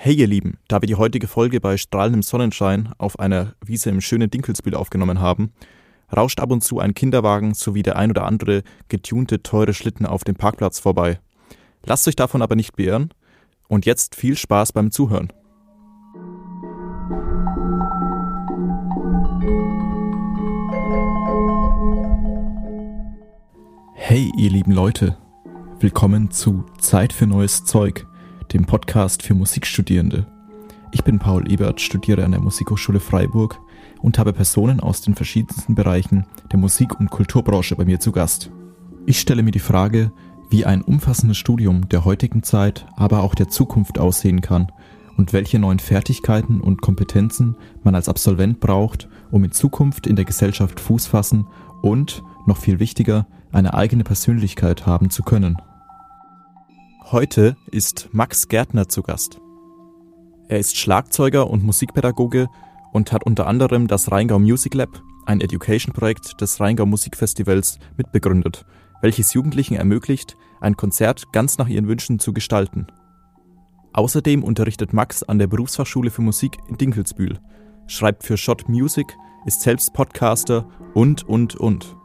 [0.00, 4.00] Hey ihr Lieben, da wir die heutige Folge bei strahlendem Sonnenschein auf einer Wiese im
[4.00, 5.52] schönen Dinkelsbühl aufgenommen haben,
[6.16, 10.22] rauscht ab und zu ein Kinderwagen sowie der ein oder andere getunte teure Schlitten auf
[10.22, 11.18] dem Parkplatz vorbei.
[11.84, 13.12] Lasst euch davon aber nicht beirren
[13.66, 15.32] und jetzt viel Spaß beim Zuhören.
[23.94, 25.18] Hey ihr lieben Leute,
[25.80, 28.07] willkommen zu Zeit für neues Zeug
[28.52, 30.26] dem Podcast für Musikstudierende.
[30.90, 33.60] Ich bin Paul Ebert, studiere an der Musikhochschule Freiburg
[34.00, 38.50] und habe Personen aus den verschiedensten Bereichen der Musik- und Kulturbranche bei mir zu Gast.
[39.04, 40.12] Ich stelle mir die Frage,
[40.50, 44.72] wie ein umfassendes Studium der heutigen Zeit, aber auch der Zukunft aussehen kann
[45.18, 50.24] und welche neuen Fertigkeiten und Kompetenzen man als Absolvent braucht, um in Zukunft in der
[50.24, 51.46] Gesellschaft Fuß fassen
[51.82, 55.58] und, noch viel wichtiger, eine eigene Persönlichkeit haben zu können.
[57.10, 59.40] Heute ist Max Gärtner zu Gast.
[60.46, 62.48] Er ist Schlagzeuger und Musikpädagoge
[62.92, 68.66] und hat unter anderem das Rheingau Music Lab, ein Education-Projekt des Rheingau Musikfestivals, mitbegründet,
[69.00, 72.88] welches Jugendlichen ermöglicht, ein Konzert ganz nach ihren Wünschen zu gestalten.
[73.94, 77.38] Außerdem unterrichtet Max an der Berufsfachschule für Musik in Dinkelsbühl,
[77.86, 79.06] schreibt für Shot Music,
[79.46, 81.96] ist selbst Podcaster und, und, und.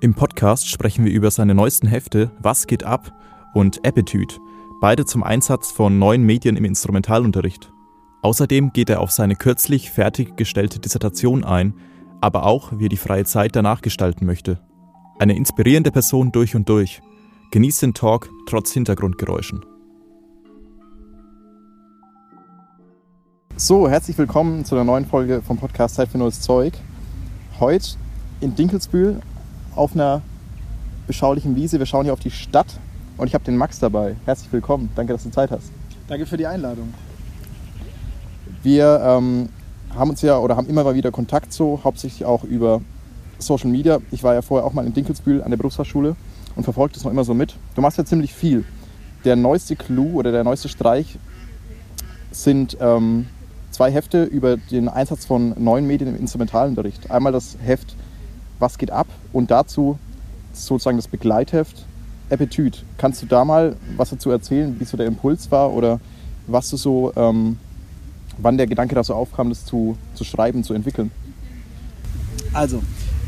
[0.00, 3.12] Im Podcast sprechen wir über seine neuesten Hefte Was geht ab
[3.54, 4.38] und Appetite,
[4.80, 7.72] beide zum Einsatz von neuen Medien im Instrumentalunterricht.
[8.22, 11.74] Außerdem geht er auf seine kürzlich fertiggestellte Dissertation ein,
[12.20, 14.60] aber auch, wie er die freie Zeit danach gestalten möchte.
[15.18, 17.02] Eine inspirierende Person durch und durch.
[17.50, 19.64] Genießt den Talk trotz Hintergrundgeräuschen.
[23.56, 26.72] So, herzlich willkommen zu einer neuen Folge vom Podcast Zeit für neues Zeug.
[27.60, 27.96] Heute
[28.40, 29.20] in Dinkelsbühl
[29.76, 30.22] auf einer
[31.06, 31.78] beschaulichen Wiese.
[31.78, 32.78] Wir schauen hier auf die Stadt
[33.22, 34.16] und ich habe den Max dabei.
[34.24, 34.90] Herzlich willkommen.
[34.96, 35.70] Danke, dass du Zeit hast.
[36.08, 36.92] Danke für die Einladung.
[38.64, 39.48] Wir ähm,
[39.94, 42.80] haben uns ja oder haben immer mal wieder Kontakt so, hauptsächlich auch über
[43.38, 44.00] Social Media.
[44.10, 46.16] Ich war ja vorher auch mal in Dinkelsbühl an der Berufsfachschule
[46.56, 47.54] und verfolge das noch immer so mit.
[47.76, 48.64] Du machst ja ziemlich viel.
[49.24, 51.16] Der neueste Clou oder der neueste Streich
[52.32, 53.28] sind ähm,
[53.70, 57.08] zwei Hefte über den Einsatz von neuen Medien im Instrumentalunterricht.
[57.12, 57.94] Einmal das Heft
[58.58, 59.96] Was geht ab und dazu
[60.52, 61.84] sozusagen das Begleitheft
[62.32, 62.84] Appetit.
[62.96, 66.00] Kannst du da mal was dazu erzählen, wie so der Impuls war oder
[66.46, 67.58] was du so, ähm,
[68.38, 71.10] wann der Gedanke da so aufkam, das zu, zu schreiben, zu entwickeln?
[72.52, 72.82] Also,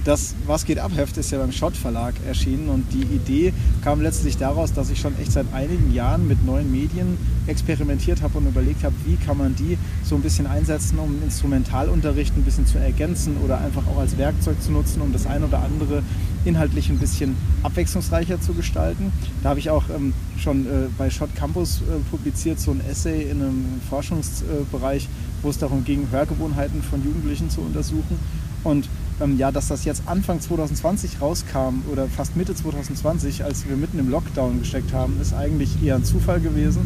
[0.05, 4.03] das Was geht ab Heft ist ja beim Schott Verlag erschienen und die Idee kam
[4.03, 7.17] letztlich daraus, dass ich schon echt seit einigen Jahren mit neuen Medien
[7.47, 12.37] experimentiert habe und überlegt habe, wie kann man die so ein bisschen einsetzen, um Instrumentalunterricht
[12.37, 15.61] ein bisschen zu ergänzen oder einfach auch als Werkzeug zu nutzen, um das ein oder
[15.61, 16.03] andere
[16.45, 19.13] inhaltlich ein bisschen abwechslungsreicher zu gestalten.
[19.43, 23.23] Da habe ich auch ähm, schon äh, bei Shot Campus äh, publiziert, so ein Essay
[23.23, 25.09] in einem Forschungsbereich,
[25.43, 28.19] wo es darum ging, Hörgewohnheiten von Jugendlichen zu untersuchen.
[28.63, 28.89] Und
[29.21, 33.99] ähm, ja, dass das jetzt Anfang 2020 rauskam oder fast Mitte 2020, als wir mitten
[33.99, 36.81] im Lockdown gesteckt haben, ist eigentlich eher ein Zufall gewesen.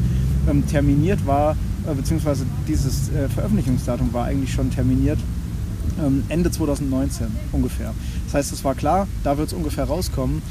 [0.48, 5.18] Ähm, terminiert war, äh, beziehungsweise dieses äh, Veröffentlichungsdatum war eigentlich schon terminiert
[6.28, 7.94] Ende 2019 ungefähr.
[8.26, 10.42] Das heißt, es war klar, da wird es ungefähr rauskommen.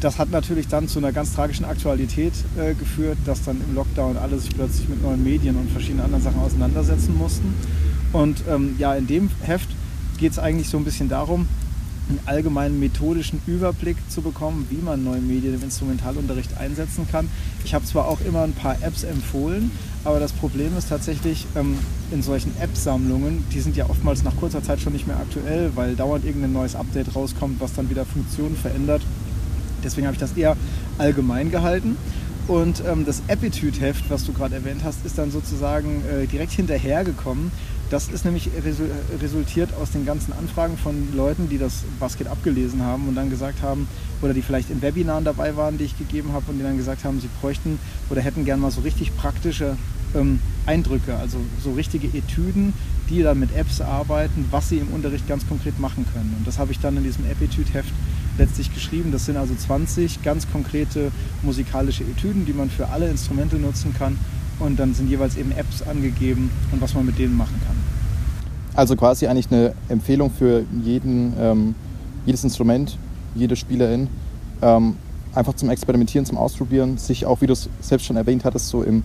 [0.00, 4.16] Das hat natürlich dann zu einer ganz tragischen Aktualität äh, geführt, dass dann im Lockdown
[4.16, 7.54] alle sich plötzlich mit neuen Medien und verschiedenen anderen Sachen auseinandersetzen mussten.
[8.12, 9.68] Und ähm, ja, in dem Heft
[10.18, 11.48] geht es eigentlich so ein bisschen darum,
[12.08, 17.28] einen allgemeinen methodischen Überblick zu bekommen, wie man neue Medien im Instrumentalunterricht einsetzen kann.
[17.64, 19.70] Ich habe zwar auch immer ein paar Apps empfohlen,
[20.04, 21.78] aber das Problem ist tatsächlich ähm,
[22.10, 25.96] in solchen App-Sammlungen, die sind ja oftmals nach kurzer Zeit schon nicht mehr aktuell, weil
[25.96, 29.02] dauernd irgendein neues Update rauskommt, was dann wieder Funktionen verändert.
[29.82, 30.56] Deswegen habe ich das eher
[30.98, 31.96] allgemein gehalten.
[32.46, 37.50] Und ähm, das Appetite-Heft, was du gerade erwähnt hast, ist dann sozusagen äh, direkt hinterhergekommen
[37.90, 38.50] das ist nämlich
[39.20, 43.62] resultiert aus den ganzen Anfragen von Leuten, die das Basket abgelesen haben und dann gesagt
[43.62, 43.86] haben,
[44.22, 47.04] oder die vielleicht in Webinaren dabei waren, die ich gegeben habe und die dann gesagt
[47.04, 47.78] haben, sie bräuchten
[48.10, 49.76] oder hätten gern mal so richtig praktische
[50.14, 52.72] ähm, Eindrücke, also so richtige Etüden,
[53.10, 56.34] die dann mit Apps arbeiten, was sie im Unterricht ganz konkret machen können.
[56.38, 57.92] Und das habe ich dann in diesem App-Etüd-Heft
[58.38, 59.12] letztlich geschrieben.
[59.12, 64.18] Das sind also 20 ganz konkrete musikalische Etüden, die man für alle Instrumente nutzen kann
[64.60, 67.76] und dann sind jeweils eben Apps angegeben und was man mit denen machen kann.
[68.74, 71.74] Also quasi eigentlich eine Empfehlung für jeden, ähm,
[72.26, 72.98] jedes Instrument,
[73.34, 74.08] jede Spielerin,
[74.62, 74.96] ähm,
[75.34, 78.82] einfach zum Experimentieren, zum Ausprobieren, sich auch, wie du es selbst schon erwähnt hattest, so
[78.82, 79.02] im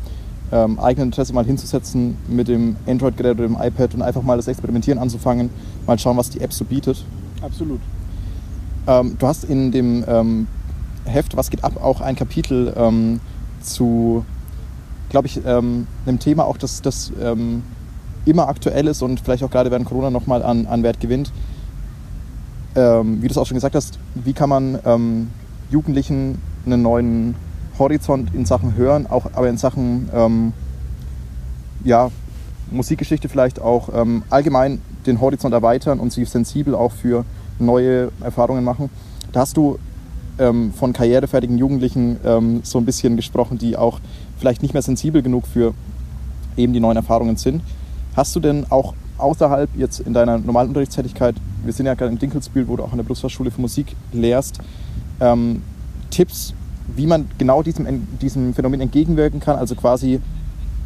[0.51, 4.47] ähm, eigenen Interesse mal hinzusetzen mit dem Android-Gerät oder dem iPad und einfach mal das
[4.47, 5.49] Experimentieren anzufangen,
[5.85, 7.03] mal schauen, was die App so bietet.
[7.41, 7.79] Absolut.
[8.87, 10.47] Ähm, du hast in dem ähm,
[11.05, 13.19] Heft Was geht ab auch ein Kapitel ähm,
[13.61, 14.25] zu
[15.09, 17.63] glaube ich, ähm, einem Thema auch, das, das ähm,
[18.25, 21.31] immer aktuell ist und vielleicht auch gerade während Corona nochmal an, an Wert gewinnt.
[22.75, 25.29] Ähm, wie du es auch schon gesagt hast, wie kann man ähm,
[25.71, 27.35] Jugendlichen einen neuen
[27.79, 30.53] Horizont in Sachen Hören, auch aber in Sachen ähm,
[31.83, 32.11] ja,
[32.69, 37.25] Musikgeschichte vielleicht auch ähm, allgemein den Horizont erweitern und sie sensibel auch für
[37.57, 38.89] neue Erfahrungen machen.
[39.31, 39.79] Da hast du
[40.37, 43.99] von karrierefertigen Jugendlichen so ein bisschen gesprochen, die auch
[44.39, 45.73] vielleicht nicht mehr sensibel genug für
[46.57, 47.61] eben die neuen Erfahrungen sind.
[48.15, 52.19] Hast du denn auch außerhalb jetzt in deiner normalen Unterrichtstätigkeit, wir sind ja gerade in
[52.19, 54.59] Dinkelsbühl, wo du auch an der Berufsfachschule für Musik lehrst,
[55.19, 55.61] ähm,
[56.09, 56.53] Tipps,
[56.95, 60.19] wie man genau diesem, diesem Phänomen entgegenwirken kann, also quasi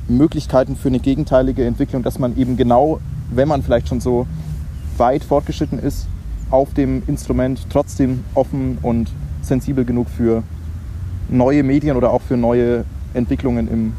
[0.07, 2.99] Möglichkeiten für eine gegenteilige Entwicklung, dass man eben genau,
[3.31, 4.27] wenn man vielleicht schon so
[4.97, 6.07] weit fortgeschritten ist,
[6.49, 9.09] auf dem Instrument trotzdem offen und
[9.41, 10.43] sensibel genug für
[11.29, 13.93] neue Medien oder auch für neue Entwicklungen im,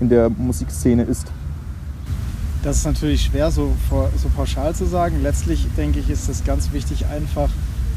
[0.00, 1.26] in der Musikszene ist.
[2.62, 5.22] Das ist natürlich schwer, so, so pauschal zu sagen.
[5.22, 7.48] Letztlich denke ich, ist es ganz wichtig, einfach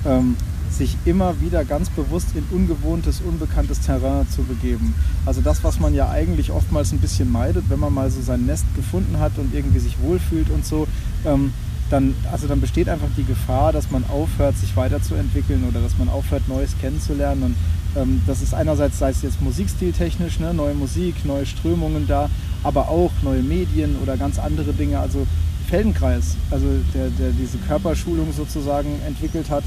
[0.06, 0.38] ähm,
[0.70, 4.96] sich immer wieder ganz bewusst in ungewohntes, unbekanntes Terrain zu begeben.
[5.26, 8.46] Also das, was man ja eigentlich oftmals ein bisschen meidet, wenn man mal so sein
[8.46, 10.88] Nest gefunden hat und irgendwie sich wohlfühlt und so,
[11.26, 11.54] ähm,
[11.94, 16.10] dann, also dann besteht einfach die Gefahr, dass man aufhört, sich weiterzuentwickeln oder dass man
[16.10, 17.44] aufhört, Neues kennenzulernen.
[17.44, 17.56] Und
[17.96, 22.32] ähm, das ist einerseits, sei es jetzt musikstiltechnisch, ne, neue Musik, neue Strömungen da,
[22.64, 25.00] aber auch neue Medien oder ganz andere Dinge.
[25.00, 25.28] Also
[25.70, 29.64] Feldenkreis, also der, der diese Körperschulung sozusagen entwickelt hat,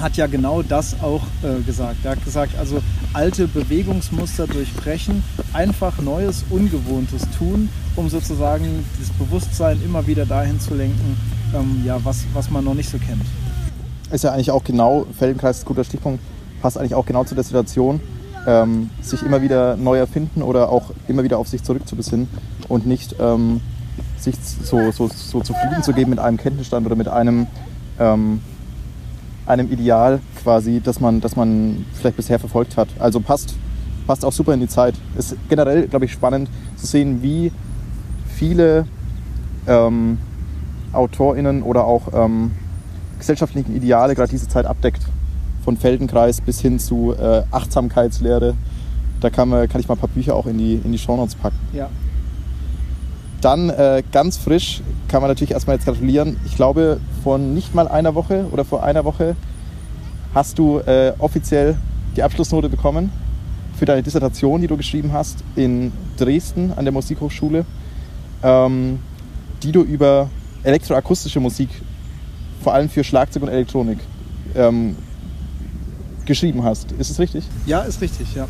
[0.00, 2.04] hat ja genau das auch äh, gesagt.
[2.04, 2.80] Er hat gesagt, also
[3.12, 5.22] alte Bewegungsmuster durchbrechen,
[5.52, 11.16] einfach Neues, Ungewohntes tun, um sozusagen das Bewusstsein immer wieder dahin zu lenken,
[11.54, 13.24] ähm, ja, was, was man noch nicht so kennt.
[14.12, 16.22] Ist ja eigentlich auch genau, Feldenkreis ist ein guter Stichpunkt,
[16.62, 18.00] passt eigentlich auch genau zu der Situation,
[18.46, 22.28] ähm, sich immer wieder neu erfinden oder auch immer wieder auf sich zurückzubesinnen
[22.68, 23.60] und nicht ähm,
[24.16, 27.46] sich so, so, so zufrieden zu geben mit einem Kenntnisstand oder mit einem
[27.98, 28.40] ähm,
[29.48, 32.88] einem Ideal quasi, das man, das man vielleicht bisher verfolgt hat.
[32.98, 33.54] Also passt,
[34.06, 34.94] passt auch super in die Zeit.
[35.16, 37.50] Ist generell, glaube ich, spannend zu sehen, wie
[38.36, 38.86] viele
[39.66, 40.18] ähm,
[40.92, 42.52] AutorInnen oder auch ähm,
[43.18, 45.02] gesellschaftlichen Ideale gerade diese Zeit abdeckt.
[45.64, 48.54] Von Feldenkreis bis hin zu äh, Achtsamkeitslehre.
[49.20, 51.34] Da kann, man, kann ich mal ein paar Bücher auch in die, in die Shownotes
[51.34, 51.58] packen.
[51.72, 51.88] Ja.
[53.40, 56.38] Dann äh, ganz frisch kann man natürlich erstmal jetzt gratulieren.
[56.44, 59.36] Ich glaube, vor nicht mal einer Woche oder vor einer Woche
[60.34, 61.76] hast du äh, offiziell
[62.16, 63.12] die Abschlussnote bekommen
[63.78, 67.66] für deine Dissertation, die du geschrieben hast in Dresden an der Musikhochschule,
[68.42, 69.00] ähm,
[69.62, 70.30] die du über
[70.62, 71.68] elektroakustische Musik,
[72.62, 73.98] vor allem für Schlagzeug und Elektronik,
[74.54, 74.96] ähm,
[76.24, 76.92] geschrieben hast.
[76.92, 77.44] Ist es richtig?
[77.66, 78.48] Ja, ist richtig, ja.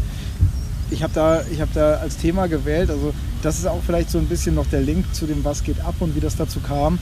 [0.92, 4.26] Ich habe da, hab da als Thema gewählt, also das ist auch vielleicht so ein
[4.26, 7.00] bisschen noch der Link zu dem, was geht ab und wie das dazu kam.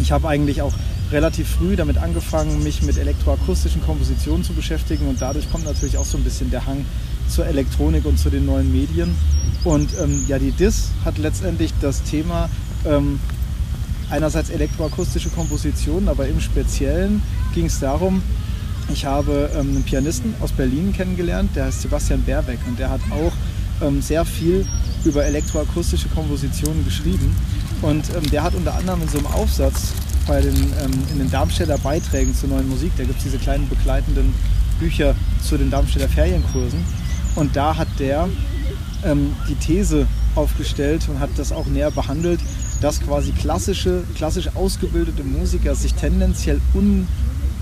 [0.00, 0.72] Ich habe eigentlich auch
[1.10, 6.04] relativ früh damit angefangen, mich mit elektroakustischen Kompositionen zu beschäftigen und dadurch kommt natürlich auch
[6.04, 6.84] so ein bisschen der Hang
[7.28, 9.14] zur Elektronik und zu den neuen Medien.
[9.64, 12.48] Und ähm, ja, die DIS hat letztendlich das Thema
[12.86, 13.18] ähm,
[14.10, 17.22] einerseits elektroakustische Kompositionen, aber im Speziellen
[17.54, 18.22] ging es darum,
[18.90, 23.00] ich habe ähm, einen Pianisten aus Berlin kennengelernt, der heißt Sebastian Berbeck und der hat
[23.10, 23.32] auch
[23.86, 24.66] ähm, sehr viel
[25.04, 27.34] über elektroakustische Kompositionen geschrieben.
[27.82, 29.92] Und ähm, der hat unter anderem in so einem Aufsatz
[30.26, 33.68] bei den, ähm, in den Darmstädter Beiträgen zur neuen Musik, da gibt es diese kleinen
[33.68, 34.34] begleitenden
[34.78, 36.84] Bücher zu den Darmstädter Ferienkursen.
[37.34, 38.28] Und da hat der
[39.04, 42.40] ähm, die These aufgestellt und hat das auch näher behandelt,
[42.80, 47.06] dass quasi klassische, klassisch ausgebildete Musiker sich tendenziell un,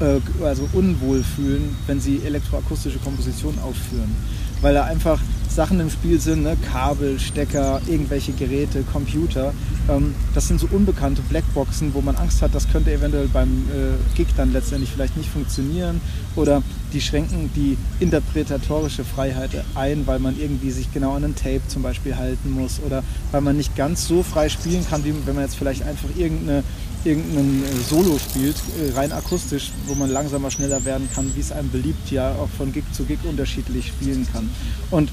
[0.00, 4.14] äh, also unwohl fühlen, wenn sie elektroakustische Kompositionen aufführen.
[4.61, 6.56] Weil da einfach Sachen im Spiel sind, ne?
[6.70, 9.54] Kabel, Stecker, irgendwelche Geräte, Computer.
[9.88, 14.16] Ähm, das sind so unbekannte Blackboxen, wo man Angst hat, das könnte eventuell beim äh,
[14.16, 16.00] Gig dann letztendlich vielleicht nicht funktionieren.
[16.35, 16.62] Oder
[16.93, 21.83] die schränken die interpretatorische Freiheit ein, weil man irgendwie sich genau an einen Tape zum
[21.83, 22.81] Beispiel halten muss.
[22.85, 23.02] Oder
[23.33, 26.62] weil man nicht ganz so frei spielen kann, wie wenn man jetzt vielleicht einfach irgendeine
[27.05, 31.52] irgendein äh, Solo spielt, äh, rein akustisch, wo man langsamer, schneller werden kann, wie es
[31.52, 34.50] einem beliebt, ja auch von Gig zu Gig unterschiedlich spielen kann.
[34.90, 35.11] Und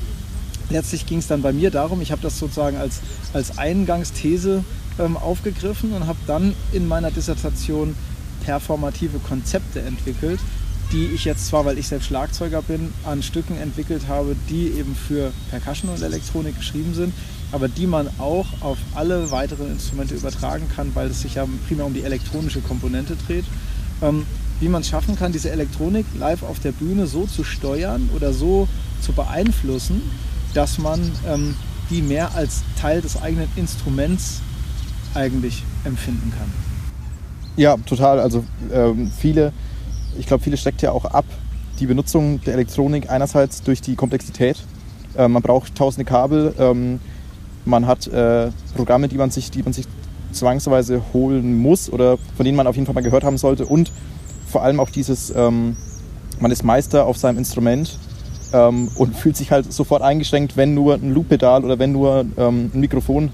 [0.69, 3.01] letztlich ging es dann bei mir darum, ich habe das sozusagen als,
[3.33, 4.63] als Eingangsthese
[4.99, 7.95] ähm, aufgegriffen und habe dann in meiner Dissertation
[8.45, 10.39] performative Konzepte entwickelt,
[10.91, 14.95] die ich jetzt zwar, weil ich selbst Schlagzeuger bin, an Stücken entwickelt habe, die eben
[14.95, 17.13] für Percussion und Elektronik geschrieben sind,
[17.51, 21.85] aber die man auch auf alle weiteren Instrumente übertragen kann, weil es sich ja primär
[21.85, 23.45] um die elektronische Komponente dreht.
[24.01, 24.25] Ähm,
[24.59, 28.33] wie man es schaffen kann, diese Elektronik live auf der Bühne so zu steuern oder
[28.33, 28.67] so
[29.01, 30.01] zu beeinflussen,
[30.53, 31.55] dass man ähm,
[31.89, 34.41] die mehr als Teil des eigenen Instruments
[35.13, 36.51] eigentlich empfinden kann.
[37.55, 38.19] Ja, total.
[38.19, 39.53] Also ähm, viele,
[40.17, 41.25] ich glaube, viele steckt ja auch ab,
[41.79, 44.57] die Benutzung der Elektronik einerseits durch die Komplexität.
[45.15, 46.99] Äh, man braucht tausende Kabel, ähm,
[47.65, 49.85] man hat äh, Programme, die man, sich, die man sich
[50.31, 53.91] zwangsweise holen muss oder von denen man auf jeden Fall mal gehört haben sollte und
[54.47, 55.77] vor allem auch dieses, ähm,
[56.39, 57.97] man ist Meister auf seinem Instrument
[58.53, 62.71] ähm, und fühlt sich halt sofort eingeschränkt, wenn nur ein Loop-Pedal oder wenn nur ähm,
[62.73, 63.29] ein Mikrofon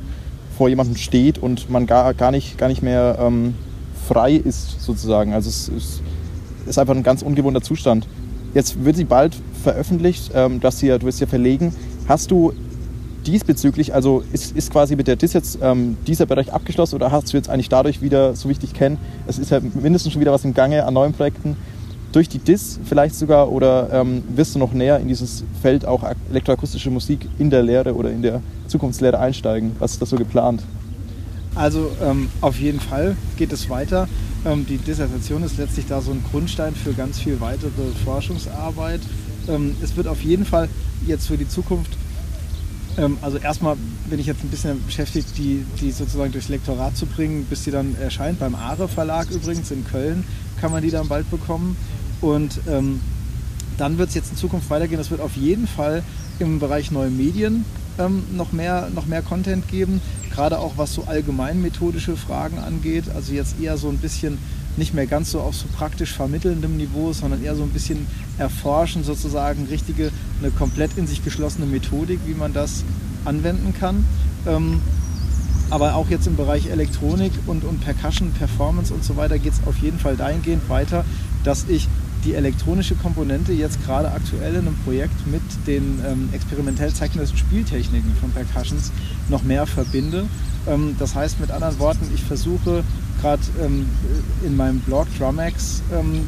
[0.57, 3.53] vor jemandem steht und man gar, gar, nicht, gar nicht mehr ähm,
[4.07, 5.33] frei ist sozusagen.
[5.33, 6.01] Also es ist,
[6.65, 8.07] ist, einfach ein ganz ungewohnter Zustand.
[8.53, 11.73] Jetzt wird sie bald veröffentlicht, ähm, dass sie, du wirst ja verlegen.
[12.07, 12.53] Hast du
[13.25, 17.31] diesbezüglich, also ist, ist quasi mit der DIS jetzt ähm, dieser Bereich abgeschlossen oder hast
[17.31, 18.97] du jetzt eigentlich dadurch wieder, so wie ich dich kenne,
[19.27, 21.55] es ist ja mindestens schon wieder was im Gange an neuen Projekten,
[22.11, 26.03] durch die DIS vielleicht sogar oder ähm, wirst du noch näher in dieses Feld auch
[26.29, 29.75] elektroakustische Musik in der Lehre oder in der Zukunftslehre einsteigen?
[29.79, 30.63] Was ist da so geplant?
[31.55, 34.07] Also ähm, auf jeden Fall geht es weiter.
[34.45, 39.01] Ähm, die Dissertation ist letztlich da so ein Grundstein für ganz viel weitere Forschungsarbeit.
[39.47, 40.69] Ähm, es wird auf jeden Fall
[41.05, 41.91] jetzt für die Zukunft,
[42.97, 43.75] ähm, also erstmal
[44.09, 47.71] bin ich jetzt ein bisschen beschäftigt, die, die sozusagen durchs Lektorat zu bringen, bis sie
[47.71, 48.39] dann erscheint.
[48.39, 50.23] Beim Are Verlag übrigens in Köln
[50.59, 51.77] kann man die dann bald bekommen.
[52.21, 53.01] Und ähm,
[53.77, 54.99] dann wird es jetzt in Zukunft weitergehen.
[54.99, 56.03] Es wird auf jeden Fall
[56.39, 57.65] im Bereich neue Medien
[57.97, 60.01] ähm, noch, mehr, noch mehr Content geben,
[60.31, 63.05] gerade auch was so allgemein methodische Fragen angeht.
[63.13, 64.37] Also jetzt eher so ein bisschen
[64.77, 69.03] nicht mehr ganz so auf so praktisch vermittelndem Niveau, sondern eher so ein bisschen erforschen,
[69.03, 70.11] sozusagen richtige,
[70.41, 72.83] eine komplett in sich geschlossene Methodik, wie man das
[73.25, 74.05] anwenden kann.
[74.47, 74.79] Ähm,
[75.69, 79.67] aber auch jetzt im Bereich Elektronik und, und Percussion, Performance und so weiter geht es
[79.67, 81.05] auf jeden Fall dahingehend weiter,
[81.43, 81.87] dass ich
[82.25, 88.13] die elektronische Komponente jetzt gerade aktuell in einem Projekt mit den ähm, experimentell zeichnenden Spieltechniken
[88.15, 88.91] von Percussions
[89.29, 90.25] noch mehr verbinde.
[90.67, 92.83] Ähm, das heißt mit anderen Worten, ich versuche
[93.21, 93.85] gerade ähm,
[94.45, 96.21] in meinem Blog Drumex ähm,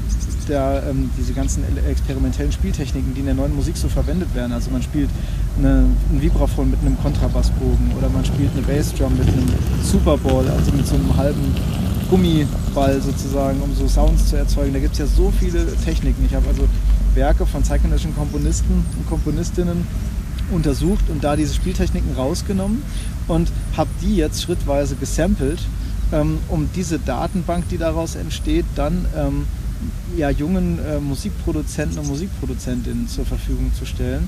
[0.48, 4.52] der, ähm, diese ganzen experimentellen Spieltechniken, die in der neuen Musik so verwendet werden.
[4.52, 5.10] Also man spielt
[5.58, 9.48] eine, ein Vibraphon mit einem Kontrabassbogen oder man spielt eine Bassdrum mit einem
[9.84, 11.56] Superball, also mit so einem halben
[12.10, 14.74] Gummiball sozusagen, um so Sounds zu erzeugen.
[14.74, 16.26] Da gibt es ja so viele Techniken.
[16.26, 16.68] Ich habe also
[17.16, 19.88] Werke von zeitgenössischen Komponisten und Komponistinnen
[20.52, 22.82] untersucht und da diese Spieltechniken rausgenommen
[23.28, 25.60] und habe die jetzt schrittweise gesampelt,
[26.12, 29.46] ähm, um diese Datenbank, die daraus entsteht, dann ähm,
[30.18, 34.28] ja, jungen äh, Musikproduzenten und Musikproduzentinnen zur Verfügung zu stellen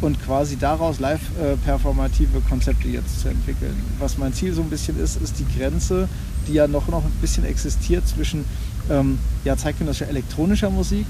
[0.00, 3.74] und quasi daraus live äh, performative Konzepte jetzt zu entwickeln.
[3.98, 6.08] Was mein Ziel so ein bisschen ist, ist die Grenze,
[6.46, 8.44] die ja noch, noch ein bisschen existiert zwischen
[8.90, 11.06] ähm, ja, zeitgenössischer elektronischer Musik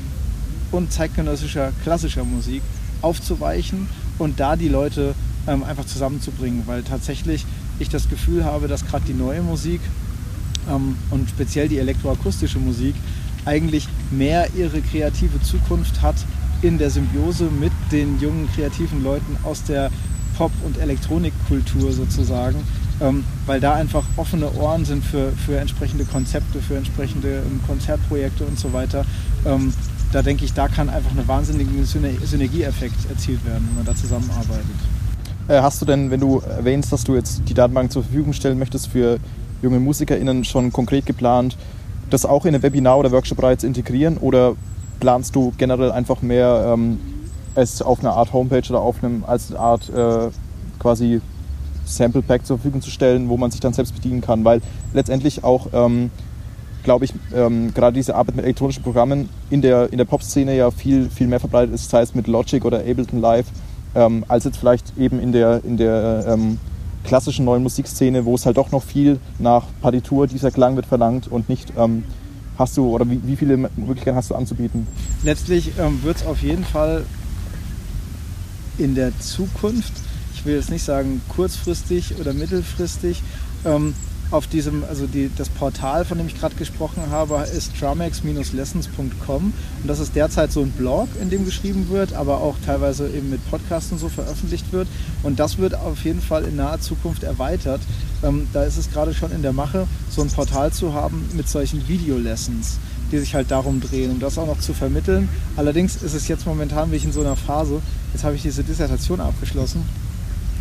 [0.72, 2.62] und zeitgenössischer klassischer Musik
[3.02, 5.14] aufzuweichen und da die Leute
[5.46, 7.46] ähm, einfach zusammenzubringen, weil tatsächlich
[7.78, 9.80] ich das Gefühl habe, dass gerade die neue Musik
[10.68, 12.94] ähm, und speziell die elektroakustische Musik
[13.44, 16.16] eigentlich mehr ihre kreative Zukunft hat
[16.62, 19.90] in der Symbiose mit den jungen kreativen Leuten aus der
[20.36, 22.56] Pop- und Elektronikkultur sozusagen,
[23.00, 28.44] ähm, weil da einfach offene Ohren sind für, für entsprechende Konzepte, für entsprechende ähm, Konzertprojekte
[28.44, 29.04] und so weiter.
[29.44, 29.72] Ähm,
[30.12, 34.64] da denke ich, da kann einfach ein wahnsinniger Synergieeffekt erzielt werden, wenn man da zusammenarbeitet.
[35.48, 38.58] Äh, hast du denn, wenn du erwähnst, dass du jetzt die Datenbank zur Verfügung stellen
[38.58, 39.18] möchtest für
[39.62, 41.56] junge MusikerInnen, schon konkret geplant,
[42.08, 44.56] das auch in ein Webinar oder Workshop bereits integrieren oder
[45.00, 47.00] planst du generell einfach mehr ähm,
[47.54, 50.30] es auf einer Art Homepage oder auf einem als eine Art äh,
[50.78, 51.20] quasi
[51.84, 54.60] Sample Pack zur Verfügung zu stellen, wo man sich dann selbst bedienen kann, weil
[54.92, 56.10] letztendlich auch ähm,
[56.82, 60.70] glaube ich, ähm, gerade diese Arbeit mit elektronischen Programmen in der, in der Pop-Szene ja
[60.70, 63.46] viel, viel mehr verbreitet ist, sei es mit Logic oder Ableton Live,
[63.94, 66.58] ähm, als jetzt vielleicht eben in der, in der ähm,
[67.04, 71.28] klassischen neuen Musikszene, wo es halt doch noch viel nach Partitur dieser Klang wird verlangt
[71.28, 72.04] und nicht ähm,
[72.60, 74.86] hast du oder wie, wie, viele Möglichkeiten hast du anzubieten?
[75.24, 77.04] Letztlich ähm, wird es auf jeden Fall
[78.78, 79.92] in der Zukunft,
[80.34, 83.22] ich will jetzt nicht sagen kurzfristig oder mittelfristig,
[83.64, 83.94] ähm,
[84.30, 89.86] auf diesem, also die, das Portal, von dem ich gerade gesprochen habe, ist tramex-lessons.com und
[89.86, 93.48] das ist derzeit so ein Blog, in dem geschrieben wird, aber auch teilweise eben mit
[93.50, 94.88] Podcasts und so veröffentlicht wird
[95.22, 97.80] und das wird auf jeden Fall in naher Zukunft erweitert.
[98.22, 101.48] Ähm, da ist es gerade schon in der Mache, so ein Portal zu haben mit
[101.48, 102.78] solchen Video-Lessons
[103.10, 105.28] die sich halt darum drehen, um das auch noch zu vermitteln.
[105.56, 107.82] Allerdings ist es jetzt momentan, wie ich in so einer Phase,
[108.12, 109.82] jetzt habe ich diese Dissertation abgeschlossen,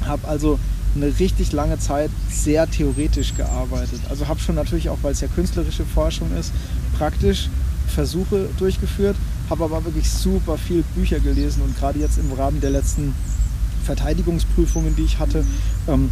[0.06, 0.58] habe also
[0.96, 4.02] eine richtig lange Zeit sehr theoretisch gearbeitet.
[4.10, 6.52] Also habe schon natürlich auch, weil es ja künstlerische Forschung ist,
[6.98, 7.50] praktisch
[7.88, 9.16] Versuche durchgeführt,
[9.50, 13.14] habe aber wirklich super viel Bücher gelesen und gerade jetzt im Rahmen der letzten
[13.84, 15.44] Verteidigungsprüfungen, die ich hatte.
[15.88, 16.12] Ähm,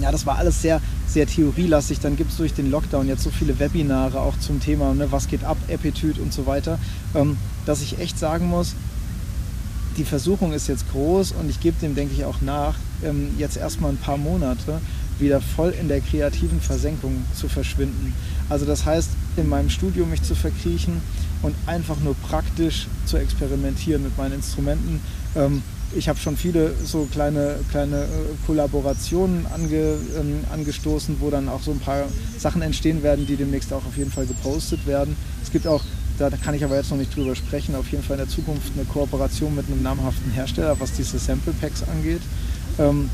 [0.00, 2.00] ja, das war alles sehr, sehr theorielastig.
[2.00, 5.28] Dann gibt es durch den Lockdown jetzt so viele Webinare auch zum Thema, ne, was
[5.28, 6.78] geht ab, Appetit und so weiter,
[7.14, 7.36] ähm,
[7.66, 8.74] dass ich echt sagen muss,
[9.96, 12.74] die Versuchung ist jetzt groß und ich gebe dem, denke ich, auch nach,
[13.04, 14.80] ähm, jetzt erstmal ein paar Monate
[15.18, 18.14] wieder voll in der kreativen Versenkung zu verschwinden.
[18.48, 21.00] Also das heißt, in meinem Studio mich zu verkriechen
[21.42, 25.00] und einfach nur praktisch zu experimentieren mit meinen Instrumenten.
[25.36, 25.62] Ähm,
[25.96, 28.06] ich habe schon viele so kleine, kleine äh,
[28.46, 32.04] Kollaborationen ange, ähm, angestoßen, wo dann auch so ein paar
[32.38, 35.16] Sachen entstehen werden, die demnächst auch auf jeden Fall gepostet werden.
[35.42, 35.82] Es gibt auch,
[36.18, 38.72] da kann ich aber jetzt noch nicht drüber sprechen, auf jeden Fall in der Zukunft
[38.74, 42.22] eine Kooperation mit einem namhaften Hersteller, was diese Sample Packs angeht.
[42.78, 43.10] Ähm,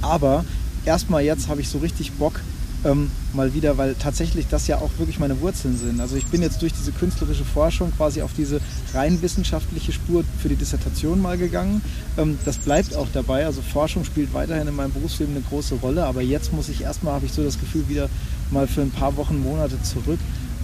[0.00, 0.44] aber
[0.84, 2.40] erstmal jetzt habe ich so richtig Bock,
[2.84, 6.00] ähm, mal wieder, weil tatsächlich das ja auch wirklich meine Wurzeln sind.
[6.00, 8.60] Also ich bin jetzt durch diese künstlerische Forschung quasi auf diese
[8.92, 11.80] rein wissenschaftliche Spur für die Dissertation mal gegangen.
[12.18, 13.46] Ähm, das bleibt auch dabei.
[13.46, 17.14] Also Forschung spielt weiterhin in meinem Berufsleben eine große Rolle, aber jetzt muss ich erstmal,
[17.14, 18.08] habe ich so das Gefühl, wieder
[18.50, 20.18] mal für ein paar Wochen, Monate zurück.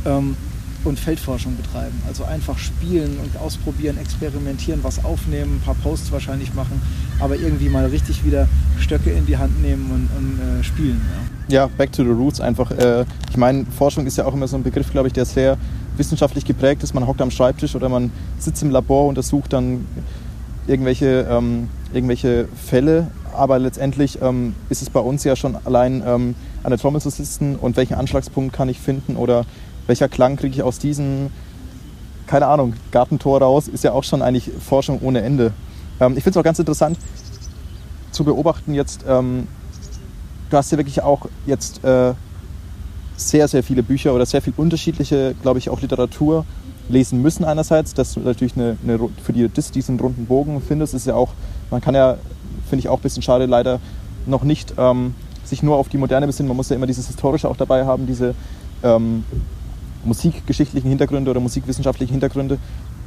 [0.05, 0.37] Ähm,
[0.85, 2.01] und Feldforschung betreiben.
[2.07, 6.81] Also einfach spielen und ausprobieren, experimentieren, was aufnehmen, ein paar Posts wahrscheinlich machen,
[7.21, 11.01] aber irgendwie mal richtig wieder Stöcke in die Hand nehmen und, und äh, spielen.
[11.49, 11.63] Ja.
[11.63, 11.67] ja.
[11.77, 12.71] back to the roots einfach.
[12.71, 15.57] Äh, ich meine, Forschung ist ja auch immer so ein Begriff, glaube ich, der sehr
[15.97, 16.95] wissenschaftlich geprägt ist.
[16.95, 19.85] Man hockt am Schreibtisch oder man sitzt im Labor, und untersucht dann
[20.67, 26.35] irgendwelche, ähm, irgendwelche Fälle, aber letztendlich ähm, ist es bei uns ja schon allein ähm,
[26.63, 29.47] an der Trommel zu sitzen und welchen Anschlagspunkt kann ich finden oder
[29.89, 31.31] welcher Klang kriege ich aus diesem,
[32.29, 35.53] keine Ahnung, Gartentor raus, ist ja auch schon eigentlich Forschung ohne Ende.
[35.99, 36.97] Ähm, ich finde es auch ganz interessant
[38.13, 39.49] zu beobachten jetzt, ähm,
[40.51, 42.15] du hast ja wirklich auch jetzt äh,
[43.17, 46.45] sehr, sehr viele Bücher oder sehr viel unterschiedliche, glaube ich, auch Literatur
[46.89, 50.95] lesen müssen einerseits, dass du natürlich eine, eine, für die DIS diesen runden Bogen findest,
[50.95, 51.31] ist ja auch,
[51.71, 52.17] man kann ja,
[52.69, 53.81] finde ich auch ein bisschen schade, leider
[54.27, 55.15] noch nicht ähm,
[55.45, 58.07] sich nur auf die Moderne besinnen, man muss ja immer dieses Historische auch dabei haben,
[58.07, 58.35] diese
[58.83, 59.25] ähm,
[60.09, 62.59] musikgeschichtlichen Hintergründe oder musikwissenschaftlichen Hintergründe.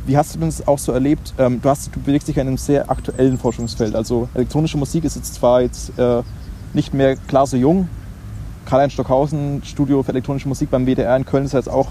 [0.05, 1.33] Wie hast du das auch so erlebt?
[1.37, 3.95] Ähm, du, hast, du bewegst dich in einem sehr aktuellen Forschungsfeld.
[3.95, 6.23] Also elektronische Musik ist jetzt zwar jetzt äh,
[6.73, 7.87] nicht mehr klar so jung.
[8.65, 11.89] Karl-Heinz Stockhausen, Studio für elektronische Musik beim WDR in Köln ist jetzt auch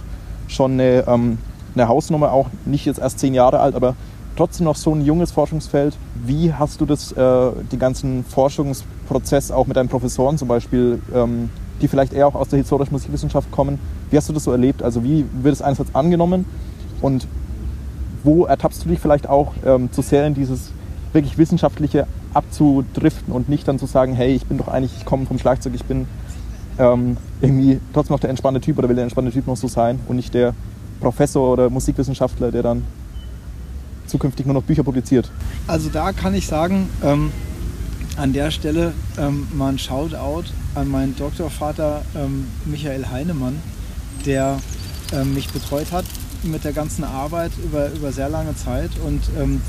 [0.48, 1.38] schon eine, ähm,
[1.74, 3.94] eine Hausnummer, auch nicht jetzt erst zehn Jahre alt, aber
[4.36, 5.96] trotzdem noch so ein junges Forschungsfeld.
[6.24, 11.50] Wie hast du das, äh, den ganzen Forschungsprozess auch mit deinen Professoren zum Beispiel ähm,
[11.80, 13.78] die vielleicht eher auch aus der historischen Musikwissenschaft kommen.
[14.10, 14.82] Wie hast du das so erlebt?
[14.82, 16.44] Also wie wird es einerseits angenommen
[17.00, 17.26] und
[18.24, 20.72] wo ertappst du dich vielleicht auch ähm, zu sehr in dieses
[21.12, 25.26] wirklich wissenschaftliche abzudriften und nicht dann zu sagen, hey, ich bin doch eigentlich, ich komme
[25.26, 26.06] vom Schlagzeug, ich bin
[26.78, 29.98] ähm, irgendwie trotzdem noch der entspannte Typ oder will der entspannte Typ noch so sein
[30.06, 30.54] und nicht der
[31.00, 32.84] Professor oder Musikwissenschaftler, der dann
[34.06, 35.30] zukünftig nur noch Bücher publiziert.
[35.66, 37.32] Also da kann ich sagen, ähm,
[38.16, 40.44] an der Stelle ähm, mal ein Shoutout
[40.74, 43.60] an meinen Doktorvater ähm, Michael Heinemann,
[44.26, 44.58] der
[45.12, 46.04] ähm, mich betreut hat
[46.42, 48.90] mit der ganzen Arbeit über, über sehr lange Zeit.
[49.04, 49.60] Und ähm,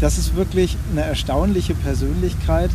[0.00, 2.70] das ist wirklich eine erstaunliche Persönlichkeit,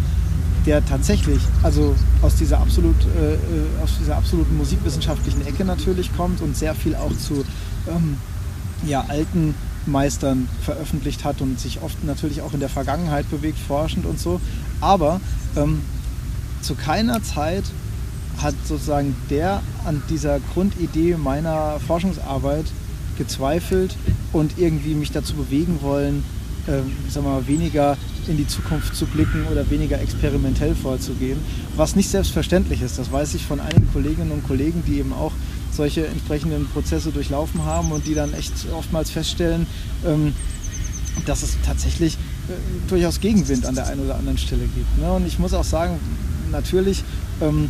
[0.65, 3.37] der tatsächlich, also aus dieser, absolut, äh, äh
[3.83, 7.45] aus dieser absoluten musikwissenschaftlichen Ecke natürlich kommt und sehr viel auch zu
[7.87, 8.17] ähm,
[8.85, 9.53] ja, alten
[9.85, 14.41] Meistern veröffentlicht hat und sich oft natürlich auch in der Vergangenheit bewegt, forschend und so.
[14.81, 15.21] Aber
[15.55, 15.81] ähm,
[16.61, 17.63] zu keiner Zeit
[18.41, 22.65] hat sozusagen der an dieser Grundidee meiner Forschungsarbeit
[23.17, 23.95] gezweifelt
[24.33, 26.23] und irgendwie mich dazu bewegen wollen,
[26.67, 31.37] äh, sagen mal, weniger in die Zukunft zu blicken oder weniger experimentell vorzugehen,
[31.75, 32.97] was nicht selbstverständlich ist.
[32.97, 35.31] Das weiß ich von einigen Kolleginnen und Kollegen, die eben auch
[35.71, 39.67] solche entsprechenden Prozesse durchlaufen haben und die dann echt oftmals feststellen,
[40.05, 40.33] ähm,
[41.25, 44.97] dass es tatsächlich äh, durchaus Gegenwind an der einen oder anderen Stelle gibt.
[44.99, 45.11] Ne?
[45.11, 45.99] Und ich muss auch sagen,
[46.51, 47.03] natürlich
[47.41, 47.69] ähm,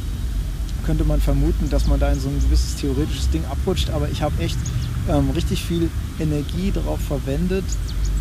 [0.86, 4.22] könnte man vermuten, dass man da in so ein gewisses theoretisches Ding abrutscht, aber ich
[4.22, 4.58] habe echt
[5.10, 7.66] ähm, richtig viel Energie darauf verwendet,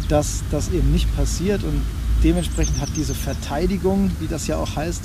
[0.08, 1.82] dass das eben nicht passiert und
[2.22, 5.02] dementsprechend hat diese Verteidigung, wie das ja auch heißt,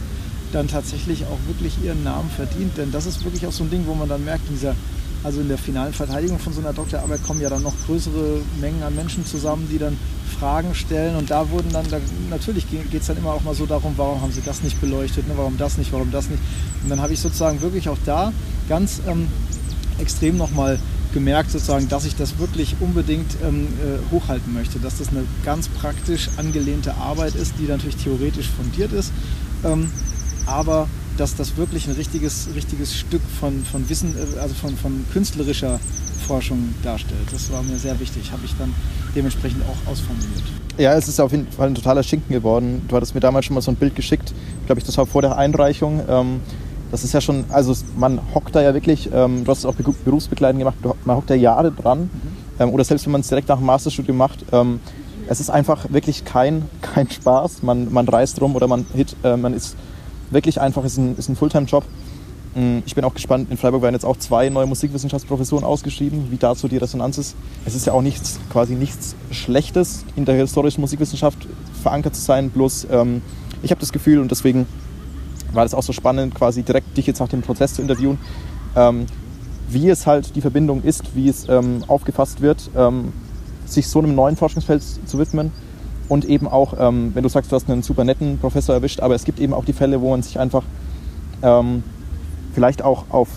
[0.52, 2.78] dann tatsächlich auch wirklich ihren Namen verdient.
[2.78, 4.76] Denn das ist wirklich auch so ein Ding, wo man dann merkt, dieser,
[5.23, 8.82] also in der finalen Verteidigung von so einer Doktorarbeit kommen ja dann noch größere Mengen
[8.84, 9.97] an Menschen zusammen, die dann
[10.39, 11.15] Fragen stellen.
[11.15, 11.97] Und da wurden dann, da,
[12.29, 15.27] natürlich geht es dann immer auch mal so darum, warum haben sie das nicht beleuchtet,
[15.27, 15.34] ne?
[15.36, 16.41] warum das nicht, warum das nicht.
[16.84, 18.32] Und dann habe ich sozusagen wirklich auch da
[18.69, 19.27] ganz ähm,
[19.99, 20.79] extrem nochmal
[21.13, 25.67] gemerkt, sozusagen, dass ich das wirklich unbedingt ähm, äh, hochhalten möchte, dass das eine ganz
[25.67, 29.12] praktisch angelehnte Arbeit ist, die natürlich theoretisch fundiert ist.
[29.65, 29.91] Ähm,
[30.45, 30.88] aber
[31.19, 35.79] dass das wirklich ein richtiges, richtiges Stück von, von Wissen, äh, also von, von künstlerischer
[36.27, 37.27] Forschung darstellt.
[37.32, 38.73] Das war mir sehr wichtig, habe ich dann
[39.15, 40.43] dementsprechend auch ausformuliert.
[40.77, 42.84] Ja, es ist auf jeden Fall ein totaler Schinken geworden.
[42.88, 44.34] Du hattest mir damals schon mal so ein Bild geschickt,
[44.65, 46.01] glaube ich, das war vor der Einreichung.
[46.08, 46.41] Ähm,
[46.91, 49.75] das ist ja schon, also man hockt da ja wirklich, ähm, du hast es auch
[49.75, 52.01] berufsbegleitend gemacht, man hockt da Jahre dran.
[52.01, 52.10] Mhm.
[52.60, 54.45] Ähm, oder selbst wenn man es direkt nach dem Masterstudium macht.
[54.51, 54.79] Ähm,
[55.27, 57.62] es ist einfach wirklich kein, kein Spaß.
[57.62, 59.75] Man, man reist rum oder man hit, äh, man ist
[60.31, 61.83] wirklich einfach, ist ein, ist ein Fulltime-Job.
[62.55, 66.37] Mm, ich bin auch gespannt, in Freiburg werden jetzt auch zwei neue Musikwissenschaftsprofessuren ausgeschrieben, wie
[66.37, 67.35] dazu die Resonanz ist.
[67.65, 71.47] Es ist ja auch nichts, quasi nichts Schlechtes, in der historischen Musikwissenschaft
[71.81, 73.21] verankert zu sein, bloß ähm,
[73.61, 74.65] ich habe das Gefühl und deswegen
[75.53, 78.17] war das auch so spannend, quasi direkt dich jetzt nach dem Prozess zu interviewen,
[78.75, 79.05] ähm,
[79.67, 83.13] wie es halt die Verbindung ist, wie es ähm, aufgefasst wird, ähm,
[83.65, 85.51] sich so einem neuen Forschungsfeld zu widmen
[86.10, 89.15] und eben auch, ähm, wenn du sagst, du hast einen super netten Professor erwischt, aber
[89.15, 90.63] es gibt eben auch die Fälle, wo man sich einfach
[91.41, 91.84] ähm,
[92.54, 93.30] vielleicht auch auf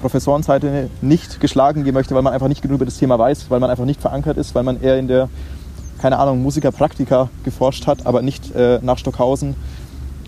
[0.00, 3.60] Professorenseite nicht geschlagen gehen möchte, weil man einfach nicht genug über das Thema weiß, weil
[3.60, 5.28] man einfach nicht verankert ist, weil man eher in der,
[6.00, 9.54] keine Ahnung, Musikerpraktika geforscht hat, aber nicht äh, nach Stockhausen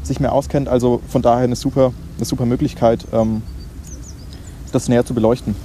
[0.02, 0.68] sich mehr auskennt.
[0.68, 3.42] Also von daher eine super, eine super Möglichkeit, ähm,
[4.72, 5.56] das näher zu beleuchten.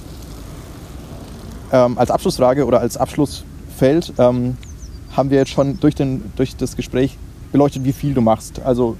[1.70, 4.56] Ähm, als Abschlussfrage oder als Abschlussfeld ähm,
[5.16, 7.16] haben wir jetzt schon durch, den, durch das Gespräch
[7.52, 8.60] beleuchtet, wie viel du machst.
[8.60, 8.96] Also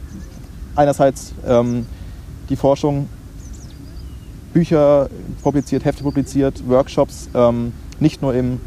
[0.75, 1.87] einerseits ähm,
[2.49, 3.09] die Forschung,
[4.53, 5.09] Bücher
[5.43, 8.61] publiziert, Hefte publiziert, Workshops, ähm, nicht nur im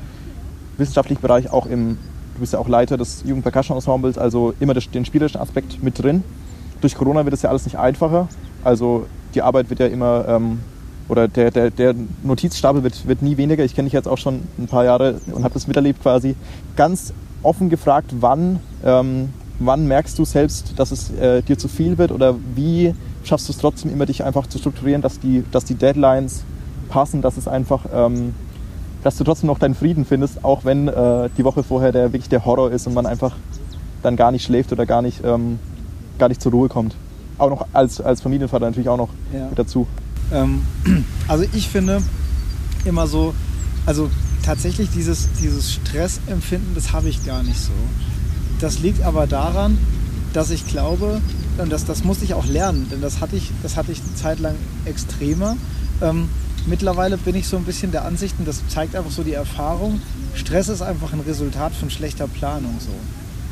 [0.77, 1.97] wissenschaftlichen Bereich, auch im,
[2.35, 5.81] du bist ja auch Leiter des Jugend Percussion Ensembles, also immer das, den spielerischen Aspekt
[5.83, 6.23] mit drin.
[6.81, 8.27] Durch Corona wird es ja alles nicht einfacher.
[8.63, 10.59] Also die Arbeit wird ja immer ähm,
[11.07, 13.63] oder der, der, der Notizstapel wird, wird nie weniger.
[13.63, 16.35] Ich kenne dich jetzt auch schon ein paar Jahre und habe das miterlebt quasi.
[16.75, 21.97] Ganz offen gefragt, wann, ähm, wann merkst du selbst, dass es äh, dir zu viel
[21.97, 25.65] wird oder wie schaffst du es trotzdem immer, dich einfach zu strukturieren, dass die, dass
[25.65, 26.43] die Deadlines
[26.89, 28.33] passen, dass es einfach, ähm,
[29.03, 32.29] dass du trotzdem noch deinen Frieden findest, auch wenn äh, die Woche vorher der wirklich
[32.29, 33.35] der Horror ist und man einfach
[34.03, 35.59] dann gar nicht schläft oder gar nicht, ähm,
[36.17, 36.95] gar nicht zur Ruhe kommt.
[37.37, 39.49] Auch noch als, als Familienvater natürlich auch noch ja.
[39.55, 39.87] dazu.
[40.31, 40.63] Ähm,
[41.27, 42.01] also ich finde
[42.85, 43.33] immer so,
[43.85, 44.09] also
[44.43, 47.71] tatsächlich dieses, dieses Stressempfinden, das habe ich gar nicht so.
[48.59, 49.77] Das liegt aber daran,
[50.33, 51.21] dass ich glaube,
[51.57, 54.15] und das, das musste ich auch lernen, denn das hatte ich, das hatte ich eine
[54.15, 55.57] Zeit lang extremer.
[56.01, 56.29] Ähm,
[56.65, 60.01] mittlerweile bin ich so ein bisschen der Ansicht, und das zeigt einfach so die Erfahrung,
[60.33, 62.91] Stress ist einfach ein Resultat von schlechter Planung so.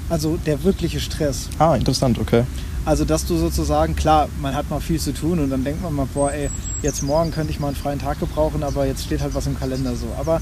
[0.09, 1.49] Also der wirkliche Stress.
[1.59, 2.43] Ah, interessant, okay.
[2.85, 5.93] Also, dass du sozusagen, klar, man hat mal viel zu tun und dann denkt man
[5.93, 6.49] mal, boah, ey,
[6.81, 9.59] jetzt morgen könnte ich mal einen freien Tag gebrauchen, aber jetzt steht halt was im
[9.59, 10.07] Kalender so.
[10.17, 10.41] Aber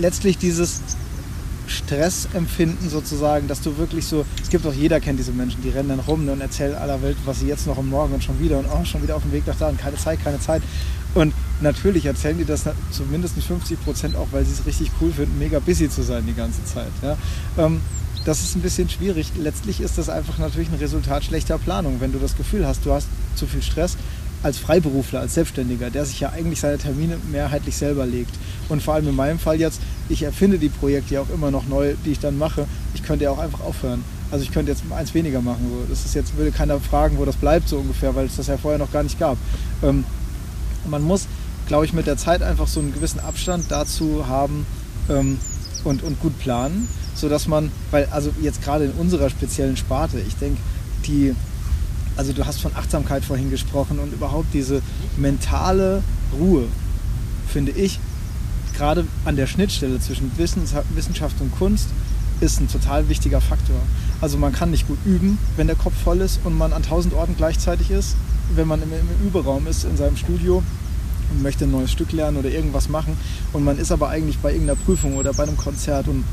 [0.00, 0.80] letztlich dieses
[1.66, 5.90] Stressempfinden sozusagen, dass du wirklich so, es gibt auch jeder kennt diese Menschen, die rennen
[5.90, 8.58] dann rum und erzählen aller Welt, was sie jetzt noch am Morgen und schon wieder
[8.58, 10.62] und oh, schon wieder auf dem Weg nach da und keine Zeit, keine Zeit.
[11.14, 15.12] Und natürlich erzählen die das zu mindestens 50 Prozent auch, weil sie es richtig cool
[15.12, 16.90] finden, mega busy zu sein die ganze Zeit.
[17.02, 17.16] Ja.
[17.58, 17.80] Ähm,
[18.24, 19.32] das ist ein bisschen schwierig.
[19.38, 22.00] Letztlich ist das einfach natürlich ein Resultat schlechter Planung.
[22.00, 23.96] Wenn du das Gefühl hast, du hast zu viel Stress
[24.42, 28.32] als Freiberufler, als Selbstständiger, der sich ja eigentlich seine Termine mehrheitlich selber legt.
[28.68, 31.66] Und vor allem in meinem Fall jetzt, ich erfinde die Projekte ja auch immer noch
[31.66, 32.66] neu, die ich dann mache.
[32.94, 34.04] Ich könnte ja auch einfach aufhören.
[34.30, 35.66] Also ich könnte jetzt eins weniger machen.
[35.68, 35.86] So.
[35.88, 38.56] Das ist jetzt, würde keiner fragen, wo das bleibt, so ungefähr, weil es das ja
[38.56, 39.36] vorher noch gar nicht gab.
[39.82, 40.04] Ähm,
[40.88, 41.26] man muss,
[41.66, 44.66] glaube ich, mit der Zeit einfach so einen gewissen Abstand dazu haben
[45.08, 45.38] ähm,
[45.84, 46.88] und, und gut planen
[47.20, 50.60] sodass man, weil also jetzt gerade in unserer speziellen Sparte, ich denke,
[51.06, 51.34] die,
[52.20, 54.82] also du hast von Achtsamkeit vorhin gesprochen und überhaupt diese
[55.16, 56.02] mentale
[56.38, 56.64] Ruhe,
[57.48, 57.98] finde ich,
[58.76, 61.88] gerade an der Schnittstelle zwischen Wissenschaft und Kunst,
[62.42, 63.76] ist ein total wichtiger Faktor.
[64.20, 67.14] Also man kann nicht gut üben, wenn der Kopf voll ist und man an tausend
[67.14, 68.16] Orten gleichzeitig ist.
[68.54, 70.62] Wenn man im, im Überraum ist in seinem Studio
[71.30, 73.16] und möchte ein neues Stück lernen oder irgendwas machen
[73.54, 76.24] und man ist aber eigentlich bei irgendeiner Prüfung oder bei einem Konzert und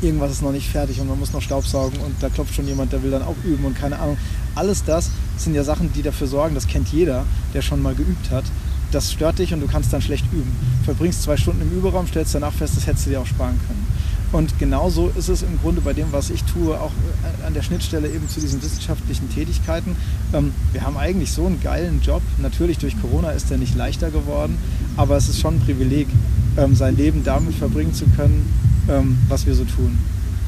[0.00, 2.92] irgendwas ist noch nicht fertig und man muss noch Staubsaugen und da klopft schon jemand,
[2.92, 4.16] der will dann auch üben und keine Ahnung.
[4.58, 8.32] Alles das sind ja Sachen, die dafür sorgen, das kennt jeder, der schon mal geübt
[8.32, 8.42] hat.
[8.90, 10.50] Das stört dich und du kannst dann schlecht üben.
[10.84, 13.86] Verbringst zwei Stunden im Überraum, stellst danach fest, das hättest du dir auch sparen können.
[14.32, 16.90] Und genauso ist es im Grunde bei dem, was ich tue, auch
[17.46, 19.94] an der Schnittstelle eben zu diesen wissenschaftlichen Tätigkeiten.
[20.32, 22.22] Ähm, wir haben eigentlich so einen geilen Job.
[22.38, 24.58] Natürlich durch Corona ist der nicht leichter geworden,
[24.96, 26.08] aber es ist schon ein Privileg,
[26.56, 28.52] ähm, sein Leben damit verbringen zu können,
[28.88, 29.96] ähm, was wir so tun.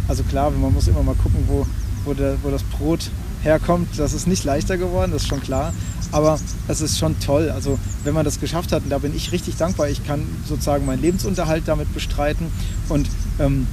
[0.08, 1.64] Also klar, man muss immer mal gucken, wo,
[2.04, 3.10] wo, der, wo das Brot
[3.42, 3.88] herkommt.
[3.98, 5.72] Das ist nicht leichter geworden, das ist schon klar.
[6.12, 7.50] Aber es ist schon toll.
[7.50, 10.84] Also wenn man das geschafft hat, und da bin ich richtig dankbar, ich kann sozusagen
[10.84, 12.46] meinen Lebensunterhalt damit bestreiten
[12.88, 13.08] und
[13.38, 13.66] ähm,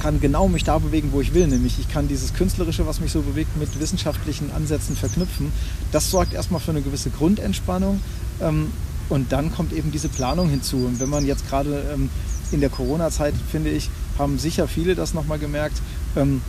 [0.00, 1.46] kann genau mich da bewegen, wo ich will.
[1.46, 5.52] Nämlich ich kann dieses Künstlerische, was mich so bewegt, mit wissenschaftlichen Ansätzen verknüpfen.
[5.92, 8.00] Das sorgt erstmal für eine gewisse Grundentspannung.
[8.40, 8.72] Ähm,
[9.08, 10.84] Und dann kommt eben diese Planung hinzu.
[10.84, 12.10] Und wenn man jetzt gerade ähm,
[12.52, 15.80] in der Corona-Zeit, finde ich, haben sicher viele das nochmal gemerkt,
[16.14, 16.42] ähm,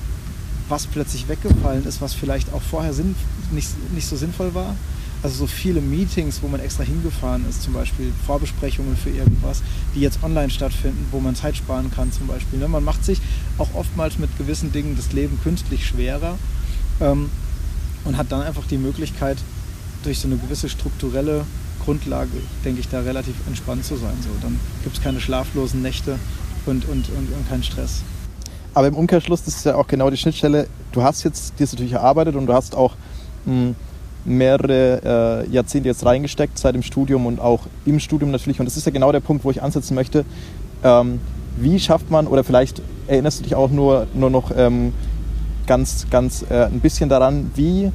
[0.69, 3.15] was plötzlich weggefallen ist, was vielleicht auch vorher sinn,
[3.51, 4.75] nicht, nicht so sinnvoll war.
[5.21, 9.61] Also so viele Meetings, wo man extra hingefahren ist, zum Beispiel Vorbesprechungen für irgendwas,
[9.93, 12.59] die jetzt online stattfinden, wo man Zeit sparen kann zum Beispiel.
[12.59, 12.69] Ne?
[12.69, 13.19] Man macht sich
[13.57, 16.37] auch oftmals mit gewissen Dingen das Leben künstlich schwerer
[17.01, 17.29] ähm,
[18.05, 19.37] und hat dann einfach die Möglichkeit,
[20.03, 21.45] durch so eine gewisse strukturelle
[21.83, 22.31] Grundlage,
[22.63, 24.15] denke ich, da relativ entspannt zu sein.
[24.21, 26.17] So, dann gibt es keine schlaflosen Nächte
[26.65, 28.03] und, und, und, und keinen Stress.
[28.73, 30.67] Aber im Umkehrschluss, das ist ja auch genau die Schnittstelle.
[30.91, 32.93] Du hast jetzt das natürlich erarbeitet und du hast auch
[33.45, 33.75] mh, hm,
[34.25, 38.59] mehrere äh, Jahrzehnte jetzt reingesteckt, seit dem Studium und auch im Studium natürlich.
[38.59, 40.25] Und das ist ja genau der Punkt, wo ich ansetzen möchte.
[40.83, 41.19] Ähm,
[41.57, 44.93] wie schafft man, oder vielleicht erinnerst du dich auch nur, nur noch ähm,
[45.67, 47.91] ganz, ganz äh, ein bisschen daran, wie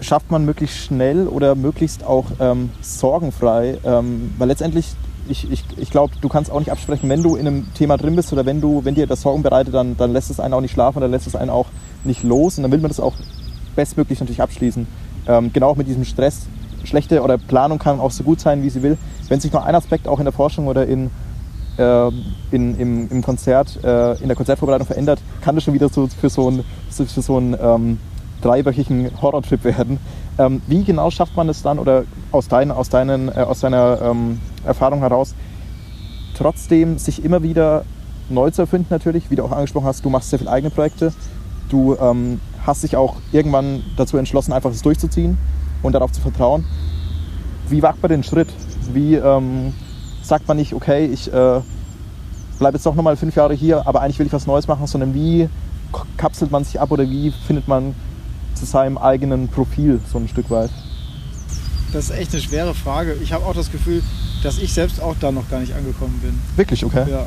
[0.00, 4.86] schafft man möglichst schnell oder möglichst auch ähm, sorgenfrei, ähm, weil letztendlich
[5.30, 8.16] ich, ich, ich glaube, du kannst auch nicht absprechen, wenn du in einem Thema drin
[8.16, 10.60] bist oder wenn du, wenn dir das Sorgen bereitet, dann, dann lässt es einen auch
[10.60, 11.66] nicht schlafen, dann lässt es einen auch
[12.04, 13.14] nicht los und dann will man das auch
[13.76, 14.86] bestmöglich natürlich abschließen.
[15.26, 16.46] Ähm, genau auch mit diesem Stress.
[16.84, 18.96] Schlechte oder Planung kann auch so gut sein, wie sie will.
[19.28, 21.10] Wenn sich nur ein Aspekt auch in der Forschung oder in,
[21.76, 22.08] äh,
[22.50, 26.30] in, im, im Konzert, äh, in der Konzertvorbereitung verändert, kann das schon wieder so für
[26.30, 27.98] so einen, für so einen ähm,
[28.40, 29.98] dreiwöchigen Horrortrip werden.
[30.38, 34.00] Ähm, wie genau schafft man es dann oder aus, dein, aus, deinen, äh, aus deiner
[34.02, 35.34] ähm, Erfahrung heraus,
[36.34, 37.84] trotzdem sich immer wieder
[38.28, 41.12] neu zu erfinden natürlich, wie du auch angesprochen hast, du machst sehr viele eigene Projekte,
[41.68, 45.38] du ähm, hast dich auch irgendwann dazu entschlossen, einfach es durchzuziehen
[45.82, 46.64] und darauf zu vertrauen.
[47.68, 48.48] Wie wagt man den Schritt?
[48.92, 49.72] Wie ähm,
[50.22, 51.60] sagt man nicht, okay, ich äh,
[52.58, 55.14] bleibe jetzt doch nochmal fünf Jahre hier, aber eigentlich will ich was Neues machen, sondern
[55.14, 55.48] wie
[56.16, 57.94] kapselt man sich ab oder wie findet man
[58.54, 60.70] zu seinem eigenen Profil so ein Stück weit?
[61.92, 63.14] Das ist echt eine schwere Frage.
[63.22, 64.02] Ich habe auch das Gefühl,
[64.42, 66.38] dass ich selbst auch da noch gar nicht angekommen bin.
[66.56, 67.04] Wirklich, okay.
[67.10, 67.26] Ja.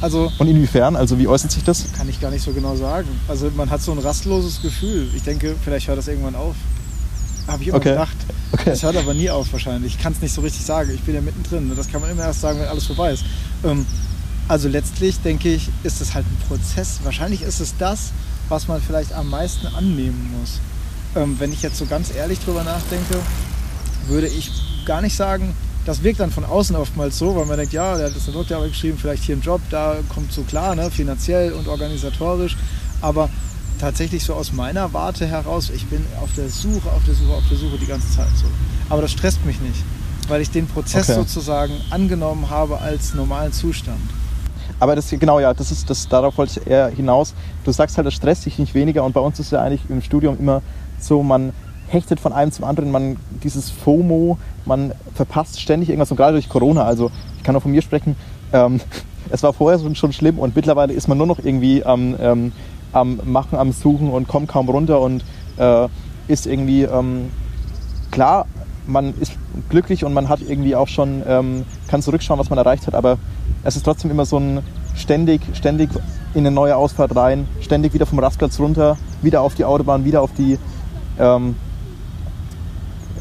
[0.00, 0.96] Also, Und inwiefern?
[0.96, 1.84] Also wie äußert sich das?
[1.96, 3.08] Kann ich gar nicht so genau sagen.
[3.28, 5.08] Also man hat so ein rastloses Gefühl.
[5.14, 6.54] Ich denke, vielleicht hört das irgendwann auf.
[7.46, 7.90] Habe ich immer okay.
[7.90, 8.16] gedacht.
[8.52, 8.70] Okay.
[8.70, 9.96] Das hört aber nie auf wahrscheinlich.
[9.96, 10.90] Ich kann es nicht so richtig sagen.
[10.94, 11.70] Ich bin ja mittendrin.
[11.76, 13.24] Das kann man immer erst sagen, wenn alles vorbei ist.
[13.64, 13.84] Ähm,
[14.48, 17.00] also letztlich denke ich, ist es halt ein Prozess.
[17.04, 18.12] Wahrscheinlich ist es das,
[18.48, 20.60] was man vielleicht am meisten annehmen muss.
[21.14, 23.18] Ähm, wenn ich jetzt so ganz ehrlich drüber nachdenke,
[24.08, 24.50] würde ich
[24.84, 25.54] gar nicht sagen,
[25.86, 28.36] das wirkt dann von außen oftmals so, weil man denkt, ja, der hat das eine
[28.36, 32.56] Doktorarbeit geschrieben, vielleicht hier ein Job, da kommt so klar, ne, finanziell und organisatorisch.
[33.00, 33.30] Aber
[33.80, 37.48] tatsächlich so aus meiner Warte heraus, ich bin auf der Suche, auf der Suche, auf
[37.48, 38.46] der Suche die ganze Zeit so.
[38.90, 39.82] Aber das stresst mich nicht,
[40.28, 41.18] weil ich den Prozess okay.
[41.18, 44.00] sozusagen angenommen habe als normalen Zustand.
[44.78, 47.34] Aber das genau ja, das ist das darauf wollte ich eher hinaus.
[47.64, 50.02] Du sagst halt, das stresst dich nicht weniger und bei uns ist ja eigentlich im
[50.02, 50.62] Studium immer
[50.98, 51.52] so, man
[51.90, 56.48] hechtet von einem zum anderen, man dieses FOMO, man verpasst ständig irgendwas und gerade durch
[56.48, 58.16] Corona, also ich kann auch von mir sprechen,
[58.52, 58.80] ähm,
[59.30, 62.52] es war vorher schon, schon schlimm und mittlerweile ist man nur noch irgendwie am, ähm,
[62.92, 65.24] am Machen, am Suchen und kommt kaum runter und
[65.58, 65.88] äh,
[66.28, 67.30] ist irgendwie ähm,
[68.10, 68.46] klar,
[68.86, 69.32] man ist
[69.68, 73.18] glücklich und man hat irgendwie auch schon, ähm, kann zurückschauen, was man erreicht hat, aber
[73.62, 74.60] es ist trotzdem immer so ein
[74.94, 75.90] ständig, ständig
[76.34, 80.22] in eine neue Ausfahrt rein, ständig wieder vom Rastplatz runter, wieder auf die Autobahn, wieder
[80.22, 80.58] auf die
[81.18, 81.56] ähm,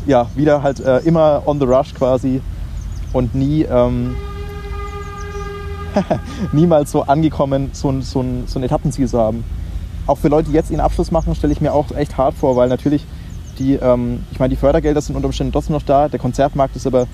[0.05, 2.41] ja, wieder halt äh, immer on the rush quasi
[3.13, 4.15] und nie, ähm,
[6.51, 9.43] niemals so angekommen, so ein, so, ein, so ein Etappenziel zu haben.
[10.07, 12.55] Auch für Leute, die jetzt ihren Abschluss machen, stelle ich mir auch echt hart vor,
[12.55, 13.05] weil natürlich
[13.59, 16.87] die, ähm, ich meine, die Fördergelder sind unter Umständen trotzdem noch da, der Konzertmarkt ist
[16.87, 17.07] aber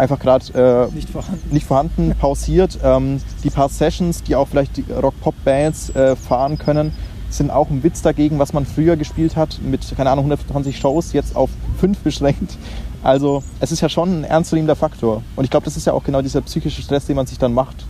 [0.00, 2.78] einfach gerade äh, nicht vorhanden, nicht vorhanden pausiert.
[2.82, 6.92] Ähm, die paar Sessions, die auch vielleicht die Rock-Pop-Bands äh, fahren können,
[7.30, 11.12] sind auch ein Witz dagegen, was man früher gespielt hat, mit, keine Ahnung, 120 Shows,
[11.12, 12.58] jetzt auf fünf beschränkt.
[13.02, 15.22] Also es ist ja schon ein ernstzunehmender Faktor.
[15.36, 17.54] Und ich glaube, das ist ja auch genau dieser psychische Stress, den man sich dann
[17.54, 17.86] macht.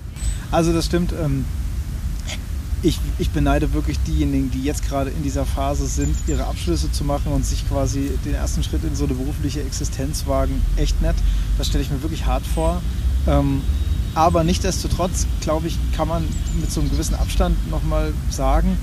[0.53, 1.13] Also das stimmt.
[1.13, 1.45] Ähm,
[2.83, 7.05] ich, ich beneide wirklich diejenigen, die jetzt gerade in dieser Phase sind, ihre Abschlüsse zu
[7.05, 10.63] machen und sich quasi den ersten Schritt in so eine berufliche Existenz wagen.
[10.77, 11.17] Echt nett.
[11.59, 12.81] Das stelle ich mir wirklich hart vor.
[13.27, 13.61] Ähm,
[14.15, 16.25] aber nichtsdestotrotz, glaube ich, kann man
[16.61, 18.77] mit so einem gewissen Abstand nochmal sagen,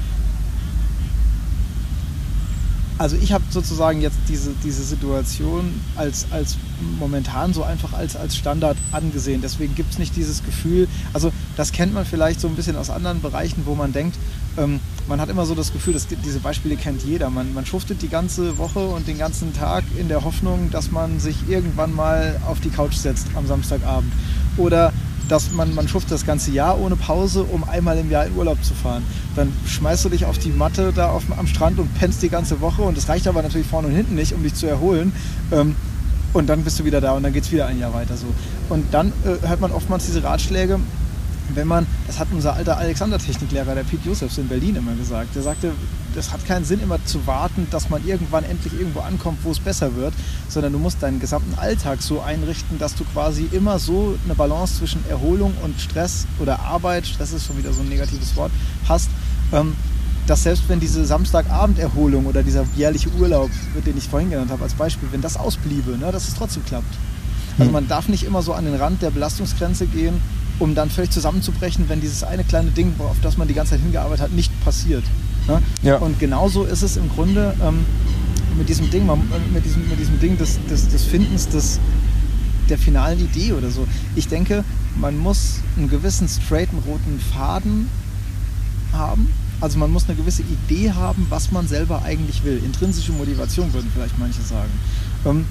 [2.98, 6.58] also ich habe sozusagen jetzt diese, diese Situation als, als
[7.00, 9.42] momentan so einfach als, als Standard angesehen.
[9.42, 12.90] Deswegen gibt es nicht dieses Gefühl, also das kennt man vielleicht so ein bisschen aus
[12.90, 14.18] anderen Bereichen, wo man denkt,
[14.58, 17.30] ähm, man hat immer so das Gefühl, dass diese Beispiele kennt jeder.
[17.30, 21.20] Man, man schuftet die ganze Woche und den ganzen Tag in der Hoffnung, dass man
[21.20, 24.12] sich irgendwann mal auf die Couch setzt am Samstagabend.
[24.58, 24.92] Oder
[25.30, 28.64] dass man, man schufft das ganze Jahr ohne Pause, um einmal im Jahr in Urlaub
[28.64, 29.04] zu fahren.
[29.36, 32.62] Dann schmeißt du dich auf die Matte da auf, am Strand und pennst die ganze
[32.62, 35.12] Woche und das reicht aber natürlich vorne und hinten nicht, um dich zu erholen.
[35.52, 35.76] Ähm,
[36.34, 38.28] Und dann bist du wieder da und dann geht es wieder ein Jahr weiter so.
[38.70, 40.78] Und dann äh, hört man oftmals diese Ratschläge,
[41.56, 45.44] wenn man, das hat unser alter Alexander-Techniklehrer, der Pete Josefs in Berlin immer gesagt, der
[45.44, 45.72] sagte,
[46.16, 49.60] das hat keinen Sinn immer zu warten, dass man irgendwann endlich irgendwo ankommt, wo es
[49.60, 50.14] besser wird,
[50.50, 54.80] sondern du musst deinen gesamten Alltag so einrichten, dass du quasi immer so eine Balance
[54.80, 58.52] zwischen Erholung und Stress oder Arbeit, Stress ist schon wieder so ein negatives Wort,
[58.88, 59.10] hast,
[59.54, 59.76] ähm,
[60.26, 63.50] dass selbst wenn diese Samstagabenderholung oder dieser jährliche Urlaub,
[63.86, 66.94] den ich vorhin genannt habe als Beispiel, wenn das ausbliebe, ne, dass es trotzdem klappt.
[67.58, 67.74] Also hm.
[67.74, 70.22] man darf nicht immer so an den Rand der Belastungsgrenze gehen,
[70.60, 73.82] um dann völlig zusammenzubrechen, wenn dieses eine kleine Ding, auf das man die ganze Zeit
[73.82, 75.04] hingearbeitet hat, nicht passiert.
[75.48, 75.62] Ne?
[75.84, 75.98] Ja.
[75.98, 77.86] Und genauso ist es im Grunde ähm,
[78.58, 79.08] mit diesem Ding,
[79.54, 81.80] mit diesem, mit diesem Ding des, des, des Findens des,
[82.70, 83.88] der finalen Idee oder so.
[84.16, 84.64] Ich denke,
[85.00, 87.90] man muss einen gewissen straighten roten Faden
[88.94, 89.30] haben.
[89.60, 92.62] Also man muss eine gewisse Idee haben, was man selber eigentlich will.
[92.64, 94.70] Intrinsische Motivation würden vielleicht manche sagen.
[95.26, 95.46] Ähm,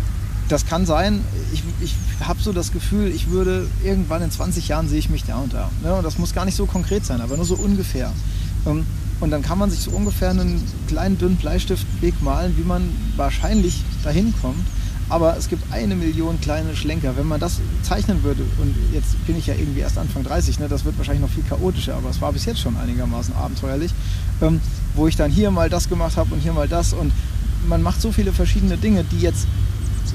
[0.49, 4.89] das kann sein, ich, ich habe so das Gefühl, ich würde irgendwann in 20 Jahren
[4.89, 5.71] sehe ich mich da und da.
[5.83, 5.95] Ne?
[5.95, 8.13] Und das muss gar nicht so konkret sein, aber nur so ungefähr.
[8.67, 8.87] Ähm,
[9.19, 13.83] und dann kann man sich so ungefähr einen kleinen, dünnen Bleistiftweg malen, wie man wahrscheinlich
[14.05, 14.67] dahin kommt.
[15.09, 17.17] Aber es gibt eine Million kleine Schlenker.
[17.17, 20.69] Wenn man das zeichnen würde, und jetzt bin ich ja irgendwie erst Anfang 30, ne,
[20.69, 23.93] das wird wahrscheinlich noch viel chaotischer, aber es war bis jetzt schon einigermaßen abenteuerlich,
[24.43, 24.61] ähm,
[24.95, 26.93] wo ich dann hier mal das gemacht habe und hier mal das.
[26.93, 27.13] Und
[27.69, 29.47] man macht so viele verschiedene Dinge, die jetzt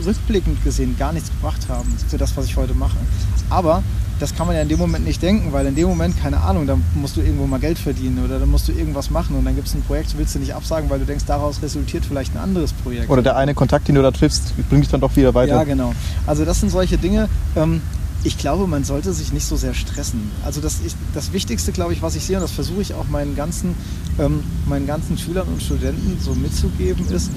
[0.05, 2.97] rückblickend gesehen gar nichts gebracht haben für das, was ich heute mache.
[3.49, 3.83] Aber
[4.19, 6.67] das kann man ja in dem Moment nicht denken, weil in dem Moment, keine Ahnung,
[6.67, 9.55] da musst du irgendwo mal Geld verdienen oder dann musst du irgendwas machen und dann
[9.55, 12.37] gibt es ein Projekt, willst du nicht absagen, weil du denkst, daraus resultiert vielleicht ein
[12.37, 13.09] anderes Projekt.
[13.09, 15.55] Oder der eine Kontakt, den du da triffst, bringt dich dann doch wieder weiter.
[15.55, 15.93] Ja, genau.
[16.27, 17.29] Also das sind solche Dinge.
[17.55, 17.81] Ähm,
[18.23, 20.29] ich glaube, man sollte sich nicht so sehr stressen.
[20.45, 23.07] Also das, ich, das Wichtigste, glaube ich, was ich sehe, und das versuche ich auch
[23.07, 23.73] meinen ganzen,
[24.19, 27.31] ähm, meinen ganzen Schülern und Studenten so mitzugeben, ist,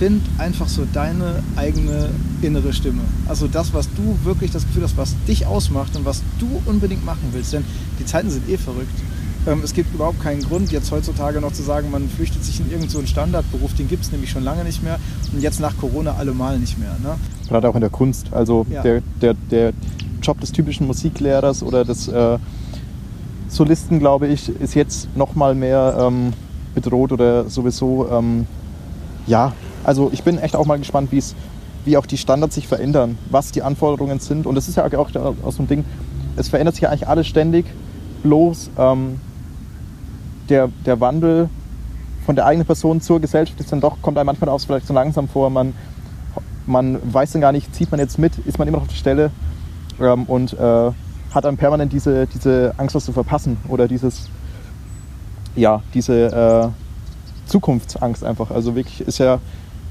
[0.00, 2.08] find einfach so deine eigene
[2.40, 3.02] innere Stimme.
[3.28, 7.04] Also das, was du wirklich das Gefühl hast, was dich ausmacht und was du unbedingt
[7.04, 7.52] machen willst.
[7.52, 7.64] Denn
[7.98, 8.98] die Zeiten sind eh verrückt.
[9.46, 12.70] Ähm, es gibt überhaupt keinen Grund, jetzt heutzutage noch zu sagen, man flüchtet sich in
[12.70, 14.98] irgendeinen so Standardberuf, den gibt es nämlich schon lange nicht mehr
[15.34, 16.96] und jetzt nach Corona allemal nicht mehr.
[17.02, 17.16] Ne?
[17.48, 18.32] Gerade auch in der Kunst.
[18.32, 18.80] Also ja.
[18.80, 19.72] der, der, der
[20.22, 22.38] Job des typischen Musiklehrers oder des äh,
[23.48, 26.32] Solisten, glaube ich, ist jetzt noch mal mehr ähm,
[26.74, 28.46] bedroht oder sowieso ähm,
[29.26, 29.52] ja,
[29.84, 33.62] also ich bin echt auch mal gespannt, wie auch die Standards sich verändern, was die
[33.62, 34.46] Anforderungen sind.
[34.46, 35.84] Und das ist ja auch aus so einem Ding,
[36.36, 37.66] es verändert sich ja eigentlich alles ständig,
[38.22, 39.20] bloß ähm,
[40.48, 41.48] der, der Wandel
[42.26, 44.94] von der eigenen Person zur Gesellschaft ist dann doch, kommt einem manchmal auch vielleicht so
[44.94, 45.74] langsam vor, man,
[46.66, 48.96] man weiß dann gar nicht, zieht man jetzt mit, ist man immer noch auf der
[48.96, 49.30] Stelle
[50.00, 50.90] ähm, und äh,
[51.34, 54.28] hat dann permanent diese, diese Angst, was zu verpassen oder dieses,
[55.56, 58.50] ja, diese äh, Zukunftsangst einfach.
[58.50, 59.38] Also wirklich ist ja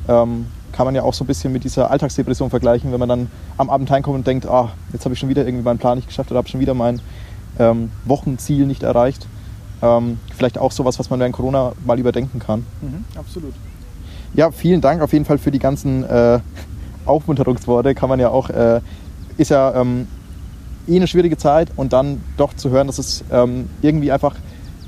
[0.09, 3.31] ähm, kann man ja auch so ein bisschen mit dieser Alltagsdepression vergleichen, wenn man dann
[3.57, 6.07] am Abend heimkommt und denkt, ah, jetzt habe ich schon wieder irgendwie meinen Plan nicht
[6.07, 7.01] geschafft oder habe schon wieder mein
[7.57, 9.27] ähm, Wochenziel nicht erreicht.
[9.81, 12.65] Ähm, vielleicht auch sowas, was man während Corona mal überdenken kann.
[12.81, 13.53] Mhm, absolut.
[14.33, 16.39] Ja, vielen Dank auf jeden Fall für die ganzen äh,
[17.05, 17.95] Aufmunterungsworte.
[17.95, 18.81] Kann man ja auch, äh,
[19.37, 20.07] ist ja ähm,
[20.87, 24.35] eh eine schwierige Zeit und dann doch zu hören, dass es ähm, irgendwie einfach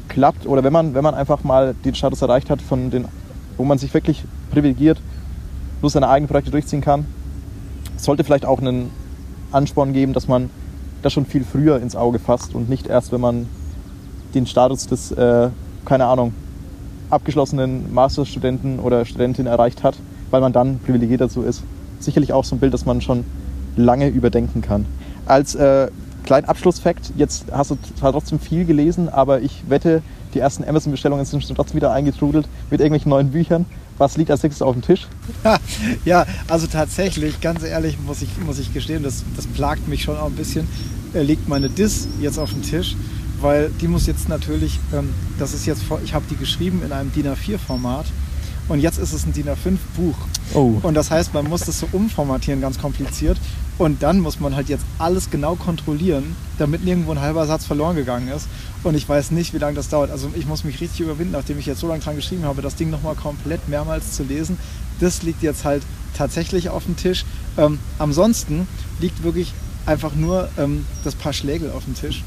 [0.09, 3.05] klappt oder wenn man, wenn man einfach mal den Status erreicht hat, von den,
[3.61, 4.99] wo man sich wirklich privilegiert
[5.83, 7.05] nur seine eigenen Projekte durchziehen kann.
[7.95, 8.89] sollte vielleicht auch einen
[9.51, 10.49] Ansporn geben, dass man
[11.03, 13.45] das schon viel früher ins Auge fasst und nicht erst, wenn man
[14.33, 15.49] den Status des, äh,
[15.85, 16.33] keine Ahnung,
[17.11, 19.95] abgeschlossenen Masterstudenten oder Studentin erreicht hat,
[20.31, 21.61] weil man dann privilegiert dazu ist.
[21.99, 23.25] Sicherlich auch so ein Bild, das man schon
[23.75, 24.87] lange überdenken kann.
[25.27, 25.91] Als äh,
[26.23, 30.01] kleinen Abschlussfakt, jetzt hast du zwar trotzdem viel gelesen, aber ich wette,
[30.33, 33.65] die ersten Amazon-Bestellungen sind trotzdem wieder eingetrudelt mit irgendwelchen neuen Büchern.
[33.97, 35.07] Was liegt als nächstes auf dem Tisch?
[36.05, 40.17] ja, also tatsächlich, ganz ehrlich muss ich, muss ich gestehen, das, das plagt mich schon
[40.17, 40.67] auch ein bisschen.
[41.13, 42.95] Liegt meine Dis jetzt auf dem Tisch,
[43.41, 47.11] weil die muss jetzt natürlich, ähm, das ist jetzt, ich habe die geschrieben in einem
[47.11, 48.05] DIN A4-Format
[48.67, 50.15] und jetzt ist es ein DIN A5-Buch.
[50.53, 50.79] Oh.
[50.81, 53.37] Und das heißt, man muss das so umformatieren, ganz kompliziert.
[53.77, 57.95] Und dann muss man halt jetzt alles genau kontrollieren, damit nirgendwo ein halber Satz verloren
[57.95, 58.47] gegangen ist.
[58.83, 60.11] Und ich weiß nicht, wie lange das dauert.
[60.11, 62.75] Also ich muss mich richtig überwinden, nachdem ich jetzt so lange dran geschrieben habe, das
[62.75, 64.57] Ding nochmal komplett mehrmals zu lesen.
[64.99, 65.83] Das liegt jetzt halt
[66.15, 67.25] tatsächlich auf dem Tisch.
[67.57, 68.67] Ähm, ansonsten
[68.99, 69.53] liegt wirklich
[69.85, 72.23] einfach nur ähm, das Paar Schlägel auf dem Tisch.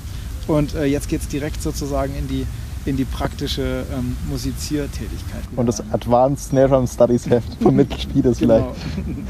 [0.47, 2.47] Und äh, jetzt geht es direkt sozusagen in die
[2.87, 5.43] in die praktische ähm, Musiziertätigkeit.
[5.57, 8.75] Und das Advanced Snare Drum Studies Heft vom Mittelspielers genau.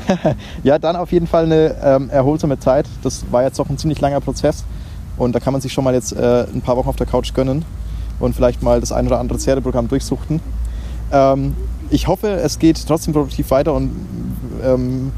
[0.07, 0.37] vielleicht.
[0.65, 2.87] ja, dann auf jeden Fall eine ähm, erholsame Zeit.
[3.03, 4.65] Das war jetzt auch ein ziemlich langer Prozess
[5.17, 7.35] und da kann man sich schon mal jetzt äh, ein paar Wochen auf der Couch
[7.35, 7.65] gönnen
[8.19, 10.41] und vielleicht mal das ein oder andere Serienprogramm durchsuchten.
[11.13, 11.55] Ähm,
[11.91, 13.91] ich hoffe, es geht trotzdem produktiv weiter und
[14.65, 15.13] ähm,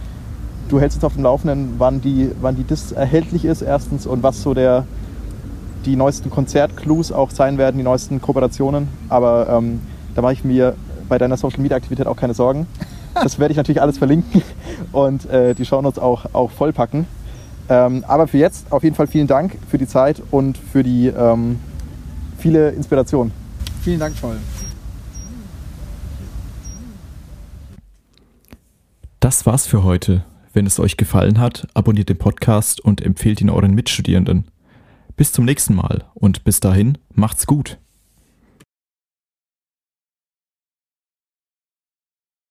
[0.68, 4.22] du hältst uns auf dem Laufenden, wann die, wann die Dis erhältlich ist erstens und
[4.22, 4.84] was so der,
[5.86, 8.88] die neuesten Konzertclues auch sein werden, die neuesten Kooperationen.
[9.08, 9.80] Aber ähm,
[10.14, 10.74] da mache ich mir
[11.08, 12.66] bei deiner Social Media Aktivität auch keine Sorgen.
[13.14, 14.42] Das werde ich natürlich alles verlinken
[14.92, 17.06] und äh, die Shownotes auch, auch vollpacken.
[17.68, 21.06] Ähm, aber für jetzt auf jeden Fall vielen Dank für die Zeit und für die
[21.06, 21.58] ähm,
[22.36, 23.32] viele Inspirationen.
[23.82, 24.36] Vielen Dank, Paul.
[29.20, 30.24] Das war's für heute.
[30.52, 34.46] Wenn es euch gefallen hat, abonniert den Podcast und empfehlt ihn euren Mitstudierenden.
[35.16, 37.78] Bis zum nächsten Mal und bis dahin macht's gut.